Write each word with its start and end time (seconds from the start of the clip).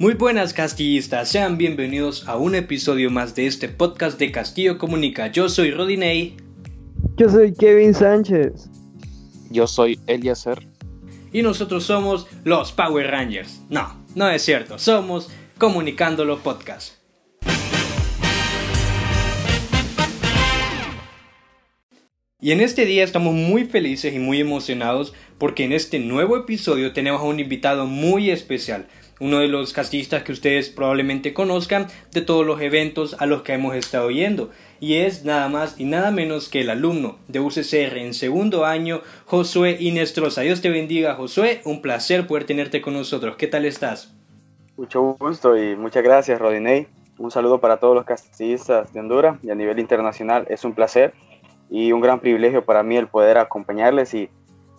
Muy 0.00 0.14
buenas 0.14 0.54
castillistas, 0.54 1.28
sean 1.28 1.58
bienvenidos 1.58 2.28
a 2.28 2.36
un 2.36 2.54
episodio 2.54 3.10
más 3.10 3.34
de 3.34 3.48
este 3.48 3.68
podcast 3.68 4.16
de 4.16 4.30
Castillo 4.30 4.78
Comunica. 4.78 5.26
Yo 5.32 5.48
soy 5.48 5.72
Rodinei. 5.72 6.36
Yo 7.16 7.28
soy 7.28 7.52
Kevin 7.52 7.92
Sánchez. 7.92 8.70
Yo 9.50 9.66
soy 9.66 9.98
Eliezer. 10.06 10.64
Y 11.32 11.42
nosotros 11.42 11.82
somos 11.82 12.28
los 12.44 12.70
Power 12.70 13.08
Rangers. 13.08 13.60
No, 13.70 14.04
no 14.14 14.30
es 14.30 14.42
cierto, 14.42 14.78
somos 14.78 15.30
Comunicándolo 15.58 16.38
Podcast. 16.38 16.94
Y 22.40 22.52
en 22.52 22.60
este 22.60 22.86
día 22.86 23.02
estamos 23.02 23.34
muy 23.34 23.64
felices 23.64 24.14
y 24.14 24.20
muy 24.20 24.38
emocionados 24.38 25.12
porque 25.38 25.64
en 25.64 25.72
este 25.72 25.98
nuevo 25.98 26.36
episodio 26.36 26.92
tenemos 26.92 27.20
a 27.20 27.24
un 27.24 27.40
invitado 27.40 27.86
muy 27.86 28.30
especial 28.30 28.86
uno 29.20 29.38
de 29.38 29.48
los 29.48 29.72
castillistas 29.72 30.22
que 30.22 30.32
ustedes 30.32 30.68
probablemente 30.68 31.34
conozcan 31.34 31.88
de 32.12 32.22
todos 32.22 32.46
los 32.46 32.60
eventos 32.60 33.16
a 33.18 33.26
los 33.26 33.42
que 33.42 33.54
hemos 33.54 33.74
estado 33.74 34.10
yendo. 34.10 34.50
Y 34.80 34.96
es 34.96 35.24
nada 35.24 35.48
más 35.48 35.78
y 35.80 35.84
nada 35.84 36.10
menos 36.10 36.48
que 36.48 36.60
el 36.60 36.70
alumno 36.70 37.18
de 37.26 37.40
UCCR 37.40 37.98
en 37.98 38.14
segundo 38.14 38.64
año, 38.64 39.02
Josué 39.26 39.76
Inestrosa. 39.80 40.42
Dios 40.42 40.60
te 40.60 40.70
bendiga, 40.70 41.14
Josué. 41.14 41.60
Un 41.64 41.82
placer 41.82 42.26
poder 42.26 42.44
tenerte 42.44 42.80
con 42.80 42.94
nosotros. 42.94 43.36
¿Qué 43.36 43.48
tal 43.48 43.64
estás? 43.64 44.14
Mucho 44.76 45.16
gusto 45.18 45.56
y 45.56 45.74
muchas 45.74 46.04
gracias, 46.04 46.38
Rodinei. 46.38 46.86
Un 47.18 47.32
saludo 47.32 47.60
para 47.60 47.78
todos 47.78 47.96
los 47.96 48.04
castillistas 48.04 48.92
de 48.92 49.00
Honduras 49.00 49.38
y 49.42 49.50
a 49.50 49.56
nivel 49.56 49.80
internacional. 49.80 50.46
Es 50.48 50.64
un 50.64 50.74
placer 50.74 51.12
y 51.68 51.90
un 51.90 52.00
gran 52.00 52.20
privilegio 52.20 52.64
para 52.64 52.84
mí 52.84 52.96
el 52.96 53.08
poder 53.08 53.38
acompañarles 53.38 54.14
y 54.14 54.30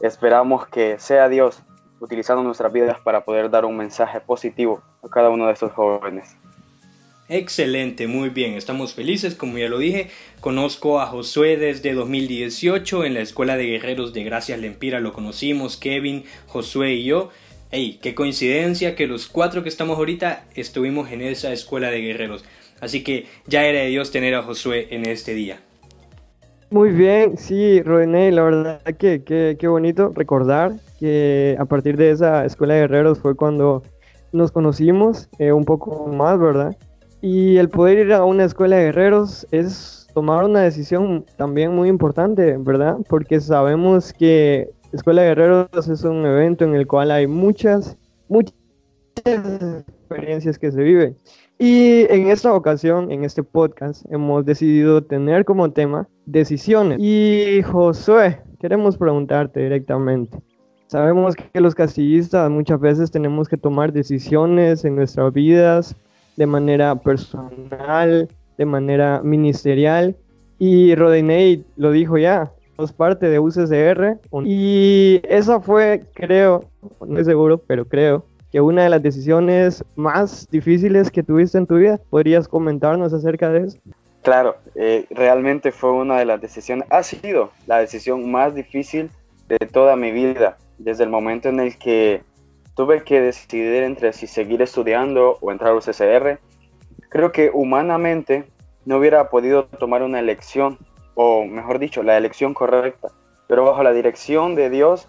esperamos 0.02 0.68
que 0.68 0.98
sea 1.00 1.28
Dios 1.28 1.64
utilizando 2.00 2.44
nuestras 2.44 2.72
vidas 2.72 2.98
para 3.04 3.24
poder 3.26 3.50
dar 3.50 3.66
un 3.66 3.78
mensaje 3.78 4.20
positivo 4.20 4.82
a 5.04 5.10
cada 5.10 5.30
uno 5.30 5.48
de 5.48 5.54
estos 5.54 5.72
jóvenes. 5.72 6.36
Excelente, 7.32 8.08
muy 8.08 8.30
bien, 8.30 8.56
estamos 8.56 8.96
felices, 8.96 9.36
como 9.36 9.60
ya 9.60 9.70
lo 9.70 9.78
dije, 9.78 10.10
conozco 10.42 11.00
a 11.00 11.06
Josué 11.06 11.58
desde 11.58 11.94
2018 11.94 13.06
en 13.06 13.14
la 13.14 13.20
Escuela 13.20 13.56
de 13.56 13.68
Guerreros 13.68 14.14
de 14.14 14.24
Gracias 14.24 14.60
Lempira, 14.60 15.00
lo 15.00 15.14
conocimos, 15.14 15.78
Kevin, 15.78 16.24
Josué 16.48 16.94
y 16.94 17.04
yo. 17.04 17.30
Hey, 17.70 18.00
qué 18.02 18.16
coincidencia 18.16 18.96
que 18.96 19.06
los 19.06 19.28
cuatro 19.28 19.62
que 19.62 19.70
estamos 19.70 20.00
ahorita 20.00 20.46
estuvimos 20.56 21.12
en 21.12 21.22
esa 21.22 21.54
Escuela 21.54 21.92
de 21.92 22.02
Guerreros. 22.02 22.44
Así 22.82 23.04
que 23.04 23.28
ya 23.46 23.64
era 23.64 23.82
de 23.82 23.90
Dios 23.90 24.10
tener 24.10 24.34
a 24.34 24.42
Josué 24.42 24.88
en 24.90 25.06
este 25.06 25.36
día. 25.36 25.62
Muy 26.72 26.92
bien, 26.92 27.36
sí, 27.38 27.82
René, 27.82 28.32
la 28.32 28.44
verdad 28.44 28.82
que 28.98 29.24
qué 29.24 29.68
bonito 29.68 30.12
recordar 30.16 30.74
que 31.00 31.56
a 31.60 31.66
partir 31.66 31.98
de 31.98 32.12
esa 32.12 32.46
escuela 32.46 32.76
de 32.76 32.82
guerreros 32.82 33.20
fue 33.20 33.36
cuando 33.36 33.82
nos 34.32 34.52
conocimos 34.52 35.30
eh, 35.40 35.52
un 35.52 35.66
poco 35.66 36.08
más, 36.08 36.40
¿verdad? 36.40 36.78
Y 37.22 37.58
el 37.58 37.70
poder 37.70 38.06
ir 38.06 38.14
a 38.14 38.24
una 38.24 38.46
escuela 38.46 38.76
de 38.76 38.86
guerreros 38.86 39.48
es 39.52 40.08
tomar 40.14 40.46
una 40.46 40.62
decisión 40.62 41.26
también 41.38 41.74
muy 41.74 41.90
importante, 41.90 42.58
¿verdad? 42.58 42.98
Porque 43.08 43.40
sabemos 43.40 44.14
que 44.14 44.70
Escuela 44.92 45.22
de 45.22 45.30
Guerreros 45.30 45.88
es 45.88 46.04
un 46.04 46.26
evento 46.26 46.66
en 46.66 46.76
el 46.76 46.88
cual 46.88 47.12
hay 47.12 47.28
muchas, 47.28 47.98
muchas 48.28 48.56
experiencias 49.26 50.58
que 50.58 50.72
se 50.72 50.82
viven. 50.82 51.18
Y 51.62 52.06
en 52.10 52.30
esta 52.30 52.54
ocasión, 52.54 53.12
en 53.12 53.26
este 53.26 53.44
podcast, 53.44 54.06
hemos 54.10 54.46
decidido 54.46 55.04
tener 55.04 55.44
como 55.44 55.70
tema 55.70 56.08
decisiones. 56.26 56.98
Y 57.02 57.62
Josué, 57.64 58.40
queremos 58.62 58.98
preguntarte 58.98 59.60
directamente, 59.60 60.40
sabemos 60.88 61.36
que 61.36 61.60
los 61.60 61.76
castillistas 61.76 62.50
muchas 62.50 62.80
veces 62.80 63.12
tenemos 63.12 63.50
que 63.50 63.58
tomar 63.58 63.92
decisiones 63.92 64.86
en 64.86 64.96
nuestras 64.96 65.34
vidas 65.34 65.98
de 66.38 66.46
manera 66.46 66.96
personal, 66.96 68.30
de 68.58 68.66
manera 68.66 69.22
ministerial. 69.22 70.16
Y 70.60 70.96
Rodinei 70.96 71.66
lo 71.76 71.92
dijo 71.92 72.18
ya, 72.18 72.54
es 72.78 72.94
parte 72.94 73.30
de 73.30 73.38
UCCR. 73.38 74.18
Y 74.46 75.20
esa 75.28 75.60
fue, 75.60 76.06
creo, 76.14 76.64
no 77.02 77.08
estoy 77.08 77.26
seguro, 77.26 77.58
pero 77.58 77.86
creo, 77.86 78.24
que 78.52 78.62
una 78.62 78.84
de 78.84 78.90
las 78.90 79.02
decisiones 79.02 79.84
más 79.96 80.48
difíciles 80.50 81.12
que 81.12 81.24
tuviste 81.24 81.58
en 81.58 81.68
tu 81.68 81.76
vida. 81.76 82.00
¿Podrías 82.10 82.48
comentarnos 82.48 83.14
acerca 83.14 83.50
de 83.50 83.68
eso? 83.68 83.78
Claro, 84.24 84.58
eh, 84.76 85.06
realmente 85.12 85.72
fue 85.72 85.92
una 85.92 86.18
de 86.18 86.26
las 86.26 86.42
decisiones, 86.42 86.86
ha 86.90 87.04
sido 87.04 87.52
la 87.68 87.80
decisión 87.80 88.30
más 88.30 88.54
difícil 88.54 89.10
de 89.48 89.58
toda 89.60 89.96
mi 89.96 90.12
vida, 90.12 90.58
desde 90.78 91.06
el 91.06 91.10
momento 91.10 91.50
en 91.50 91.60
el 91.60 91.78
que 91.78 92.22
tuve 92.76 93.04
que 93.04 93.22
decidir 93.22 93.84
entre 93.84 94.12
si 94.14 94.28
seguir 94.28 94.62
estudiando 94.62 95.38
o 95.40 95.52
entrar 95.52 95.74
al 95.74 95.82
CCR. 95.82 96.40
Creo 97.10 97.32
que 97.32 97.50
humanamente 97.54 98.46
no 98.86 98.98
hubiera 98.98 99.30
podido 99.30 99.66
tomar 99.66 100.04
una 100.04 100.20
elección, 100.20 100.78
o 101.16 101.46
mejor 101.46 101.80
dicho, 101.80 102.04
la 102.04 102.18
elección 102.18 102.54
correcta, 102.54 103.10
pero 103.48 103.64
bajo 103.64 103.84
la 103.84 103.94
dirección 103.94 104.54
de 104.56 104.70
Dios 104.70 105.08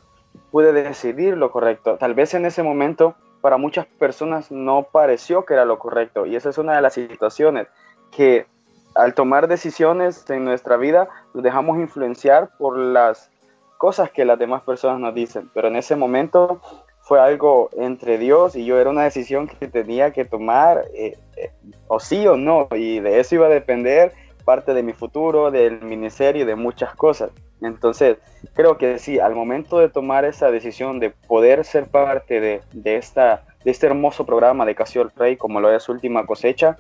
pude 0.51 0.73
decidir 0.73 1.37
lo 1.37 1.51
correcto. 1.51 1.97
Tal 1.99 2.15
vez 2.15 2.35
en 2.35 2.47
ese 2.47 2.63
momento 2.63 3.17
para 3.41 3.57
muchas 3.57 3.87
personas 3.87 4.51
no 4.51 4.89
pareció 4.91 5.45
que 5.45 5.55
era 5.55 5.65
lo 5.65 5.79
correcto. 5.79 6.27
Y 6.27 6.37
esa 6.37 6.51
es 6.51 6.59
una 6.59 6.77
de 6.77 6.83
las 6.83 6.95
situaciones 6.95 7.69
que 8.11 8.47
al 8.95 9.15
tomar 9.15 9.49
decisiones 9.49 10.29
en 10.31 10.45
nuestra 10.45 10.77
vida 10.77 11.09
nos 11.33 11.43
dejamos 11.43 11.79
influenciar 11.79 12.51
por 12.59 12.77
las 12.77 13.31
cosas 13.79 14.11
que 14.11 14.25
las 14.25 14.39
demás 14.39 14.63
personas 14.63 15.01
nos 15.01 15.15
dicen. 15.15 15.51
Pero 15.55 15.69
en 15.69 15.77
ese 15.77 15.97
momento 15.97 16.61
fue 17.01 17.21
algo 17.21 17.71
entre 17.73 18.19
Dios 18.19 18.57
y 18.57 18.65
yo 18.65 18.79
era 18.79 18.91
una 18.91 19.05
decisión 19.05 19.49
que 19.49 19.69
tenía 19.69 20.13
que 20.13 20.25
tomar 20.25 20.85
eh, 20.95 21.17
eh, 21.37 21.51
o 21.89 21.99
sí 21.99 22.27
o 22.27 22.37
no. 22.37 22.69
Y 22.73 23.01
de 23.01 23.21
eso 23.21 23.37
iba 23.37 23.47
a 23.47 23.51
depender 23.51 24.13
parte 24.45 24.75
de 24.75 24.83
mi 24.83 24.93
futuro, 24.93 25.51
del 25.51 25.81
ministerio, 25.83 26.45
de 26.45 26.57
muchas 26.57 26.95
cosas. 26.95 27.31
Entonces, 27.63 28.19
creo 28.55 28.79
que 28.79 28.99
sí, 28.99 29.19
al 29.19 29.35
momento 29.35 29.79
de 29.79 29.89
tomar 29.89 30.25
esa 30.25 30.51
decisión 30.51 30.99
de 30.99 31.11
poder 31.11 31.65
ser 31.65 31.87
parte 31.87 32.41
de, 32.41 32.61
de, 32.73 32.97
esta, 32.97 33.45
de 33.65 33.71
este 33.71 33.87
hermoso 33.87 34.25
programa 34.25 34.65
de 34.65 34.75
Casio 34.75 35.11
Rey, 35.17 35.37
como 35.37 35.61
lo 35.61 35.71
es 35.75 35.89
Última 35.89 36.27
Cosecha, 36.27 36.77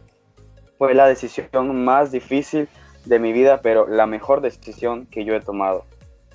fue 0.78 0.94
la 0.94 1.06
decisión 1.06 1.84
más 1.84 2.10
difícil 2.10 2.68
de 3.04 3.18
mi 3.18 3.32
vida, 3.32 3.60
pero 3.62 3.86
la 3.86 4.06
mejor 4.06 4.40
decisión 4.40 5.06
que 5.06 5.24
yo 5.24 5.34
he 5.34 5.40
tomado. 5.40 5.84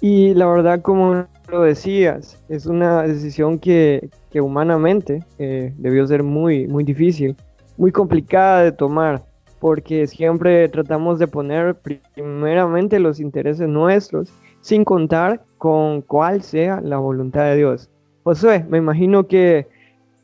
Y 0.02 0.34
la 0.34 0.46
verdad, 0.48 0.82
como 0.82 1.26
lo 1.48 1.62
decías, 1.62 2.44
es 2.50 2.66
una 2.66 3.04
decisión 3.04 3.60
que, 3.60 4.10
que 4.30 4.42
humanamente 4.42 5.24
eh, 5.40 5.74
debió 5.78 6.06
ser 6.06 6.22
muy, 6.22 6.68
muy 6.68 6.84
difícil, 6.84 7.36
muy 7.78 7.92
complicada 7.92 8.64
de 8.64 8.72
tomar 8.72 9.24
porque 9.60 10.08
siempre 10.08 10.68
tratamos 10.70 11.20
de 11.20 11.28
poner 11.28 11.76
primeramente 12.14 13.00
los 13.00 13.20
intereses 13.20 13.68
nuestros, 13.68 14.32
sin 14.62 14.84
contar 14.84 15.44
con 15.58 16.02
cuál 16.02 16.42
sea 16.42 16.82
la 16.82 16.98
voluntad 16.98 17.46
de 17.46 17.58
Dios. 17.58 17.90
Josué, 18.24 18.66
me 18.70 18.80
imagino 18.80 19.28
que 19.28 19.68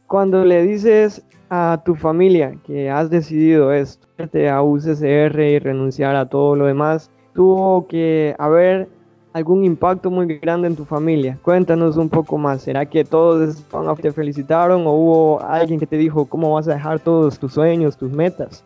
cuando 0.08 0.44
le 0.44 0.64
dices 0.64 1.24
a 1.50 1.82
tu 1.86 1.96
familia 1.96 2.56
que 2.66 2.90
has 2.90 3.10
decidido 3.10 3.72
esto, 3.74 4.08
a 4.50 4.62
UCCR 4.64 5.40
y 5.40 5.60
renunciar 5.60 6.16
a 6.16 6.28
todo 6.28 6.56
lo 6.56 6.66
demás, 6.66 7.12
tuvo 7.34 7.88
que 7.88 8.36
haber 8.40 8.88
algún 9.34 9.64
impacto 9.64 10.12
muy 10.12 10.40
grande 10.40 10.68
en 10.68 10.76
tu 10.76 10.86
familia. 10.86 11.38
Cuéntanos 11.42 11.98
un 11.98 12.10
poco 12.10 12.38
más. 12.38 12.64
¿Será 12.64 12.86
que 12.86 13.04
todos 13.04 13.64
te 14.02 14.12
felicitaron 14.12 14.86
o 14.86 14.92
hubo 14.92 15.42
alguien 15.42 15.80
que 15.80 15.88
te 15.88 15.98
dijo 15.98 16.26
cómo 16.26 16.54
vas 16.54 16.68
a 16.68 16.74
dejar 16.74 17.00
todos 17.00 17.40
tus 17.40 17.54
sueños, 17.54 17.98
tus 17.98 18.12
metas? 18.12 18.66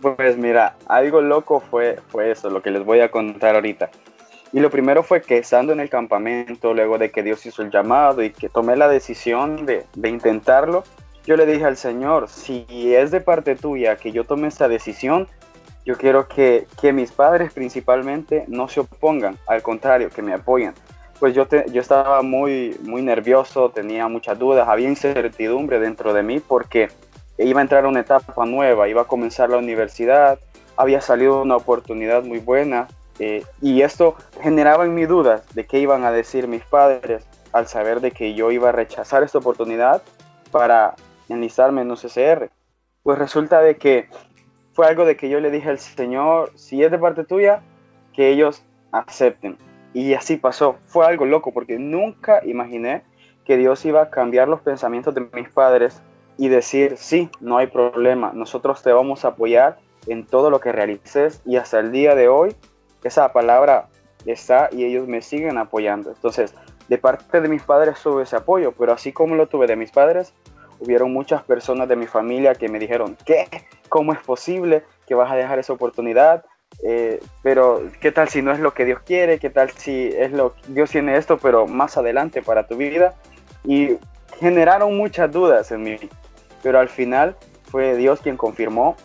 Pues 0.00 0.36
mira, 0.36 0.76
algo 0.86 1.20
loco 1.20 1.60
fue, 1.60 1.98
fue 2.08 2.30
eso, 2.30 2.50
lo 2.50 2.62
que 2.62 2.70
les 2.70 2.84
voy 2.84 3.00
a 3.00 3.10
contar 3.10 3.54
ahorita. 3.54 3.90
Y 4.52 4.60
lo 4.60 4.70
primero 4.70 5.02
fue 5.02 5.22
que 5.22 5.38
estando 5.38 5.72
en 5.72 5.80
el 5.80 5.90
campamento, 5.90 6.72
luego 6.74 6.98
de 6.98 7.10
que 7.10 7.22
Dios 7.22 7.44
hizo 7.46 7.62
el 7.62 7.70
llamado 7.70 8.22
y 8.22 8.30
que 8.30 8.48
tomé 8.48 8.76
la 8.76 8.88
decisión 8.88 9.66
de, 9.66 9.84
de 9.94 10.08
intentarlo, 10.08 10.84
yo 11.26 11.36
le 11.36 11.44
dije 11.44 11.64
al 11.64 11.76
Señor, 11.76 12.28
si 12.28 12.64
es 12.94 13.10
de 13.10 13.20
parte 13.20 13.56
tuya 13.56 13.96
que 13.96 14.12
yo 14.12 14.24
tome 14.24 14.46
esta 14.46 14.68
decisión, 14.68 15.26
yo 15.84 15.96
quiero 15.96 16.28
que, 16.28 16.66
que 16.80 16.92
mis 16.92 17.12
padres 17.12 17.52
principalmente 17.52 18.44
no 18.48 18.68
se 18.68 18.80
opongan, 18.80 19.36
al 19.46 19.62
contrario, 19.62 20.10
que 20.10 20.22
me 20.22 20.34
apoyen. 20.34 20.72
Pues 21.18 21.34
yo, 21.34 21.46
te, 21.46 21.64
yo 21.72 21.80
estaba 21.80 22.22
muy, 22.22 22.76
muy 22.82 23.02
nervioso, 23.02 23.70
tenía 23.70 24.06
muchas 24.06 24.38
dudas, 24.38 24.68
había 24.68 24.88
incertidumbre 24.88 25.80
dentro 25.80 26.12
de 26.12 26.22
mí 26.22 26.40
porque 26.40 26.88
iba 27.38 27.60
a 27.60 27.62
entrar 27.62 27.84
a 27.84 27.88
una 27.88 28.00
etapa 28.00 28.46
nueva, 28.46 28.88
iba 28.88 29.02
a 29.02 29.06
comenzar 29.06 29.50
la 29.50 29.58
universidad, 29.58 30.38
había 30.76 31.00
salido 31.00 31.42
una 31.42 31.56
oportunidad 31.56 32.22
muy 32.22 32.38
buena 32.38 32.88
eh, 33.18 33.44
y 33.62 33.82
esto 33.82 34.16
generaba 34.42 34.84
en 34.84 34.94
mí 34.94 35.06
dudas 35.06 35.42
de 35.54 35.66
qué 35.66 35.78
iban 35.78 36.04
a 36.04 36.12
decir 36.12 36.48
mis 36.48 36.64
padres 36.64 37.26
al 37.52 37.66
saber 37.66 38.00
de 38.00 38.10
que 38.10 38.34
yo 38.34 38.50
iba 38.50 38.68
a 38.68 38.72
rechazar 38.72 39.22
esta 39.22 39.38
oportunidad 39.38 40.02
para 40.50 40.94
enlistarme 41.28 41.82
en 41.82 41.90
UCCR. 41.90 42.50
Pues 43.02 43.18
resulta 43.18 43.60
de 43.60 43.76
que 43.76 44.08
fue 44.72 44.86
algo 44.86 45.06
de 45.06 45.16
que 45.16 45.30
yo 45.30 45.40
le 45.40 45.50
dije 45.50 45.70
al 45.70 45.78
Señor, 45.78 46.52
si 46.54 46.82
es 46.82 46.90
de 46.90 46.98
parte 46.98 47.24
tuya, 47.24 47.62
que 48.12 48.28
ellos 48.28 48.62
acepten. 48.92 49.56
Y 49.94 50.12
así 50.12 50.36
pasó. 50.36 50.76
Fue 50.84 51.06
algo 51.06 51.24
loco 51.24 51.52
porque 51.52 51.78
nunca 51.78 52.44
imaginé 52.44 53.02
que 53.46 53.56
Dios 53.56 53.84
iba 53.86 54.02
a 54.02 54.10
cambiar 54.10 54.48
los 54.48 54.60
pensamientos 54.60 55.14
de 55.14 55.26
mis 55.32 55.48
padres 55.48 56.02
y 56.38 56.48
decir, 56.48 56.96
sí, 56.96 57.30
no 57.40 57.58
hay 57.58 57.68
problema, 57.68 58.32
nosotros 58.34 58.82
te 58.82 58.92
vamos 58.92 59.24
a 59.24 59.28
apoyar 59.28 59.78
en 60.06 60.26
todo 60.26 60.50
lo 60.50 60.60
que 60.60 60.72
realices 60.72 61.40
y 61.44 61.56
hasta 61.56 61.80
el 61.80 61.92
día 61.92 62.14
de 62.14 62.28
hoy 62.28 62.54
esa 63.02 63.32
palabra 63.32 63.88
está 64.24 64.68
y 64.72 64.84
ellos 64.84 65.06
me 65.06 65.22
siguen 65.22 65.58
apoyando. 65.58 66.10
Entonces, 66.10 66.54
de 66.88 66.98
parte 66.98 67.40
de 67.40 67.48
mis 67.48 67.62
padres 67.62 68.00
tuve 68.02 68.24
ese 68.24 68.36
apoyo, 68.36 68.72
pero 68.72 68.92
así 68.92 69.12
como 69.12 69.34
lo 69.34 69.48
tuve 69.48 69.66
de 69.66 69.76
mis 69.76 69.90
padres, 69.90 70.34
hubieron 70.78 71.12
muchas 71.12 71.42
personas 71.42 71.88
de 71.88 71.96
mi 71.96 72.06
familia 72.06 72.54
que 72.54 72.68
me 72.68 72.78
dijeron, 72.78 73.16
¿qué? 73.24 73.48
¿Cómo 73.88 74.12
es 74.12 74.18
posible 74.20 74.84
que 75.06 75.14
vas 75.14 75.30
a 75.30 75.36
dejar 75.36 75.58
esa 75.58 75.72
oportunidad? 75.72 76.44
Eh, 76.82 77.20
pero, 77.42 77.82
¿qué 78.00 78.12
tal 78.12 78.28
si 78.28 78.42
no 78.42 78.52
es 78.52 78.60
lo 78.60 78.74
que 78.74 78.84
Dios 78.84 79.00
quiere? 79.00 79.38
¿Qué 79.38 79.50
tal 79.50 79.70
si 79.70 80.08
es 80.08 80.32
lo 80.32 80.54
Dios 80.68 80.90
tiene 80.90 81.16
esto, 81.16 81.38
pero 81.38 81.66
más 81.66 81.96
adelante 81.96 82.42
para 82.42 82.66
tu 82.66 82.76
vida? 82.76 83.14
Y 83.64 83.96
generaron 84.38 84.96
muchas 84.96 85.30
dudas 85.32 85.70
en 85.72 85.82
mí, 85.82 85.98
pero 86.62 86.78
al 86.78 86.88
final 86.88 87.36
fue 87.70 87.96
Dios 87.96 88.20
quien 88.20 88.36
confirmó 88.36 88.96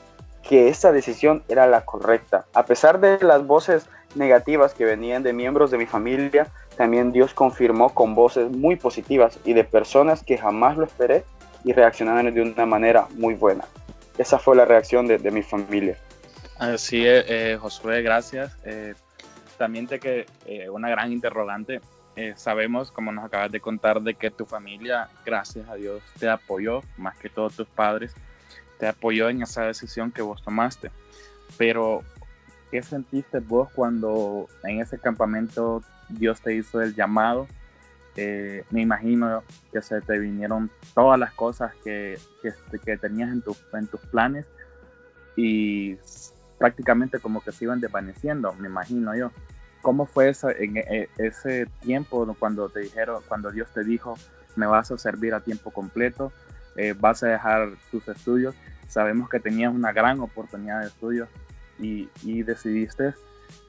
que 0.48 0.69
esa 0.69 0.92
decisión 0.92 1.44
era 1.48 1.68
la 1.68 1.86
correcta. 1.86 2.45
A 2.54 2.66
pesar 2.66 3.00
de 3.00 3.19
las 3.22 3.45
voces 3.45 3.88
negativas 4.16 4.74
que 4.74 4.86
venían 4.86 5.24
de 5.24 5.33
miembros 5.33 5.72
de 5.72 5.78
mi 5.78 5.86
familia, 5.86 6.48
también 6.75 7.12
Dios 7.12 7.33
confirmó 7.33 7.94
con 7.94 8.16
voces 8.16 8.50
muy 8.50 8.75
positivas 8.75 9.39
y 9.45 9.54
de 9.54 9.63
personas 9.63 10.24
que 10.24 10.38
jamás 10.38 10.78
lo 10.78 10.86
esperé 10.86 11.24
y 11.63 11.74
reaccionaron 11.74 12.33
de 12.33 12.42
una 12.42 12.66
manera 12.66 13.07
muy 13.12 13.36
buena. 13.36 13.66
Esa 14.18 14.39
fue 14.39 14.56
la 14.56 14.66
reacción 14.66 15.07
de, 15.07 15.31
mi 15.31 15.42
familia. 15.42 15.98
Así 16.57 17.06
es, 17.07 17.25
eh, 17.28 17.57
Josué, 17.60 18.01
gracias. 18.01 18.56
Eh, 18.66 18.94
también 19.57 19.88
te 19.88 20.00
que 20.00 20.25
eh, 20.45 20.69
una 20.69 20.89
gran 20.89 21.12
interrogante. 21.12 21.81
Sabemos, 22.35 22.91
como 22.91 23.11
nos 23.11 23.25
acabas 23.25 23.51
de 23.51 23.59
contar, 23.59 24.01
de 24.01 24.13
que 24.13 24.31
tu 24.31 24.45
familia, 24.45 25.09
gracias 25.25 25.67
a 25.69 25.75
Dios, 25.75 26.01
te 26.19 26.29
apoyó, 26.29 26.81
más 26.97 27.17
que 27.17 27.29
todos 27.29 27.55
tus 27.55 27.67
padres, 27.67 28.13
te 28.77 28.87
apoyó 28.87 29.29
en 29.29 29.41
esa 29.41 29.63
decisión 29.65 30.11
que 30.11 30.21
vos 30.21 30.43
tomaste. 30.43 30.91
Pero, 31.57 32.03
¿qué 32.69 32.81
sentiste 32.83 33.39
vos 33.39 33.69
cuando 33.73 34.47
en 34.63 34.81
ese 34.81 34.99
campamento 34.99 35.81
Dios 36.09 36.41
te 36.41 36.55
hizo 36.55 36.81
el 36.81 36.95
llamado 36.95 37.47
eh, 38.17 38.65
me 38.71 38.81
imagino 38.81 39.43
que 39.71 39.81
se 39.81 40.01
te 40.01 40.19
vinieron 40.19 40.69
todas 40.93 41.17
las 41.17 41.33
cosas 41.33 41.73
que, 41.83 42.19
que, 42.83 42.97
tenías 42.97 43.29
en, 43.29 43.41
en 43.73 43.87
tus 43.87 44.01
planes 44.01 44.45
y 45.37 45.95
prácticamente 46.57 47.19
como 47.19 47.41
que 47.41 47.53
se 47.53 47.63
iban 47.63 47.79
desvaneciendo, 47.79 48.53
me 48.53 48.67
imagino 48.67 49.15
yo. 49.15 49.31
¿Cómo 49.81 50.06
fue 50.06 50.31
en 50.60 50.78
e, 50.78 51.10
ese 51.18 51.68
tiempo 51.81 52.36
cuando 52.38 52.69
te 52.69 52.81
dijeron, 52.81 53.22
cuando 53.28 53.51
Dios 53.51 53.69
te 53.74 53.83
dijo, 53.83 54.16
me 54.56 54.68
vas 54.68 54.92
a 54.92 54.98
servir 54.98 55.33
a 55.33 55.42
tiempo 55.42 55.72
completo, 55.72 56.31
eh, 56.75 56.94
vas 56.98 57.24
a 57.24 57.28
dejar 57.28 57.69
tus 57.89 58.07
estudios? 58.07 58.56
Sabemos 58.88 59.30
que 59.30 59.39
tenías 59.39 59.74
una 59.74 59.92
gran 59.92 60.19
oportunidad 60.19 60.81
de 60.81 60.88
estudios 60.88 61.30
y, 61.80 62.10
y 62.24 62.44
decidiste 62.44 63.13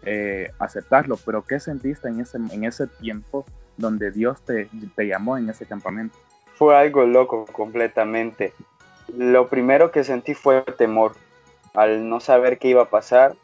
eh, 0.05 0.51
aceptarlo, 0.59 1.17
pero 1.25 1.43
¿qué 1.45 1.61
sentiste 1.61 2.09
en 2.09 2.21
ese, 2.21 2.37
en 2.37 2.65
ese 2.65 2.87
tiempo 2.87 3.45
donde 3.77 4.11
Dios 4.11 4.43
te, 4.45 4.69
te 4.97 5.07
llamó 5.07 5.39
en 5.39 5.49
ese 5.49 5.67
campamento? 5.67 6.17
Fue 6.55 6.77
algo 6.77 7.05
loco 7.05 7.47
completamente. 7.47 8.53
Lo 9.17 9.49
primero 9.49 9.91
que 9.91 10.05
sentí 10.05 10.35
fue 10.35 10.63
temor 10.77 11.13
al 11.75 12.09
no 12.09 12.21
saber 12.21 12.59
qué 12.59 12.69
iba 12.69 12.83
a 12.83 12.91
pasar, 12.91 13.35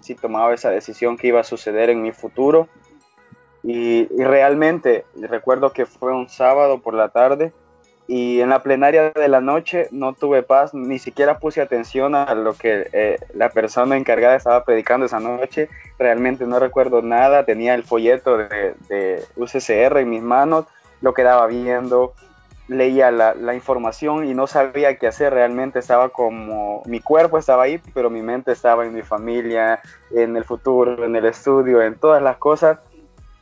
si 0.00 0.14
tomaba 0.14 0.54
esa 0.54 0.70
decisión 0.70 1.16
que 1.16 1.28
iba 1.28 1.40
a 1.40 1.44
suceder 1.44 1.90
en 1.90 2.02
mi 2.02 2.12
futuro. 2.12 2.68
Y, 3.62 4.06
realmente 4.22 5.04
recuerdo 5.16 5.72
que 5.72 5.86
fue 5.86 6.12
un 6.12 6.28
sábado 6.28 6.80
por 6.80 6.94
la 6.94 7.08
tarde 7.08 7.52
y 8.06 8.40
en 8.40 8.50
la 8.50 8.62
plenaria 8.62 9.10
de 9.10 9.28
la 9.28 9.40
noche 9.40 9.88
no 9.90 10.14
tuve 10.14 10.44
paz, 10.44 10.72
ni 10.72 11.00
siquiera 11.00 11.40
puse 11.40 11.60
atención 11.60 12.14
a 12.14 12.32
lo 12.34 12.54
que 12.54 12.88
eh, 12.92 13.18
la 13.34 13.50
persona 13.50 13.96
encargada 13.96 14.36
estaba 14.36 14.64
predicando 14.64 15.06
esa 15.06 15.18
noche, 15.18 15.68
realmente 15.98 16.46
no 16.46 16.60
recuerdo 16.60 17.02
nada, 17.02 17.44
tenía 17.44 17.74
el 17.74 17.82
folleto 17.82 18.38
de, 18.38 18.74
de 18.88 19.24
en 20.00 20.10
mis 20.10 20.22
manos, 20.22 20.66
lo 21.00 21.14
quedaba 21.14 21.48
viendo, 21.48 22.14
leía 22.68 23.10
la, 23.10 23.34
la, 23.34 23.54
información 23.54 24.26
y 24.26 24.34
no 24.34 24.46
sabía 24.46 24.96
qué 24.98 25.06
hacer, 25.06 25.32
realmente 25.32 25.78
estaba 25.78 26.08
como, 26.08 26.82
mi 26.86 27.00
cuerpo 27.00 27.38
estaba 27.38 27.64
ahí, 27.64 27.80
pero 27.94 28.10
mi 28.10 28.22
mente 28.22 28.52
estaba 28.52 28.84
en 28.84 28.94
mi 28.94 29.02
familia, 29.02 29.80
en 30.10 30.36
el 30.36 30.44
futuro, 30.44 31.04
en 31.04 31.14
el 31.14 31.26
estudio, 31.26 31.82
en 31.82 31.94
todas 31.94 32.22
las 32.22 32.36
cosas. 32.38 32.78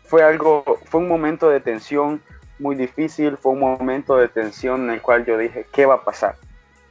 Fue 0.04 0.22
algo, 0.22 0.64
fue 0.84 1.00
un 1.00 1.08
momento 1.08 1.48
de 1.48 1.60
tensión 1.60 2.22
muy 2.58 2.76
difícil, 2.76 3.36
fue 3.36 3.52
un 3.52 3.60
momento 3.60 4.16
de 4.16 4.28
tensión 4.28 4.84
en 4.84 4.90
el 4.90 5.02
cual 5.02 5.24
yo 5.24 5.38
dije, 5.38 5.66
¿qué 5.72 5.86
va 5.86 5.94
a 5.94 6.04
pasar? 6.04 6.36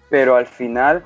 Pero 0.10 0.36
al 0.36 0.48
final, 0.48 1.06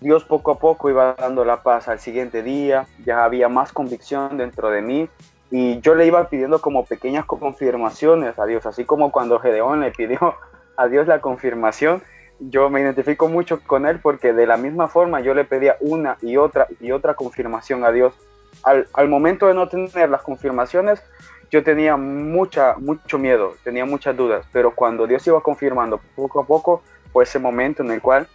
Dios 0.00 0.24
poco 0.24 0.52
a 0.52 0.58
poco 0.58 0.90
iba 0.90 1.14
dando 1.14 1.44
la 1.44 1.62
paz 1.62 1.88
al 1.88 1.98
siguiente 1.98 2.42
día, 2.42 2.86
ya 3.04 3.24
había 3.24 3.48
más 3.48 3.72
convicción 3.72 4.36
dentro 4.36 4.70
de 4.70 4.82
mí 4.82 5.08
y 5.50 5.80
yo 5.80 5.94
le 5.94 6.06
iba 6.06 6.28
pidiendo 6.28 6.60
como 6.60 6.84
pequeñas 6.84 7.24
confirmaciones 7.24 8.38
a 8.38 8.44
Dios, 8.44 8.66
así 8.66 8.84
como 8.84 9.10
cuando 9.10 9.38
Gedeón 9.38 9.80
le 9.80 9.90
pidió 9.90 10.36
a 10.78 10.86
Dios 10.86 11.06
la 11.06 11.20
confirmación, 11.20 12.02
yo 12.38 12.70
me 12.70 12.80
identifico 12.80 13.28
mucho 13.28 13.60
con 13.66 13.84
él 13.84 13.98
porque 14.00 14.32
de 14.32 14.46
la 14.46 14.56
misma 14.56 14.86
forma 14.86 15.20
yo 15.20 15.34
le 15.34 15.44
pedía 15.44 15.76
una 15.80 16.16
y 16.22 16.36
otra 16.36 16.68
y 16.80 16.92
otra 16.92 17.14
confirmación 17.14 17.84
a 17.84 17.90
Dios. 17.90 18.14
Al, 18.62 19.08
momento 19.08 19.48
de 19.48 19.54
no 19.54 19.68
tener 19.68 20.08
las 20.08 20.22
confirmaciones, 20.22 21.02
yo 21.50 21.64
tenía 21.64 21.96
mucha, 21.96 22.76
mucho 22.78 23.18
miedo, 23.18 23.54
tenía 23.64 23.84
muchas 23.84 24.16
dudas, 24.16 24.46
pero 24.52 24.74
cuando 24.74 25.06
Dios 25.06 25.26
iba 25.26 25.40
confirmando 25.40 26.00
poco 26.14 26.40
a 26.40 26.46
poco, 26.46 26.82
fue 27.12 27.24
ese 27.24 27.38
momento 27.38 27.82
en 27.82 27.90
el 27.90 28.00
cual 28.00 28.28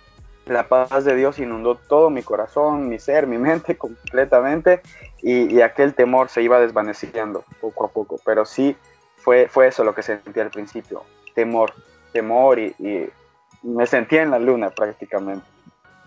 la 0.45 0.67
paz 0.67 1.05
de 1.05 1.15
Dios 1.15 1.39
inundó 1.39 1.75
todo 1.75 2.09
mi 2.09 2.23
corazón, 2.23 2.89
mi 2.89 2.99
ser, 2.99 3.25
mi 3.25 3.37
mente 3.49 3.77
completamente 3.77 4.81
y, 5.21 5.61
aquel 5.61 5.93
temor 5.93 6.27
se 6.27 6.41
iba 6.41 6.59
desvaneciendo 6.59 7.45
poco 7.61 7.85
a 7.85 7.87
poco, 7.87 8.19
pero 8.25 8.43
sí 8.43 8.75
fue, 9.15 9.47
fue 9.47 9.67
eso 9.67 9.85
lo 9.85 9.95
que 9.95 10.03
sentí 10.03 10.39
al 10.41 10.49
principio, 10.49 11.03
temor, 11.33 11.73
temor 12.13 12.59
y, 12.59 12.73
me 13.63 13.87
sentía 13.87 14.23
en 14.23 14.31
la 14.31 14.39
luna 14.39 14.69
prácticamente. 14.71 15.45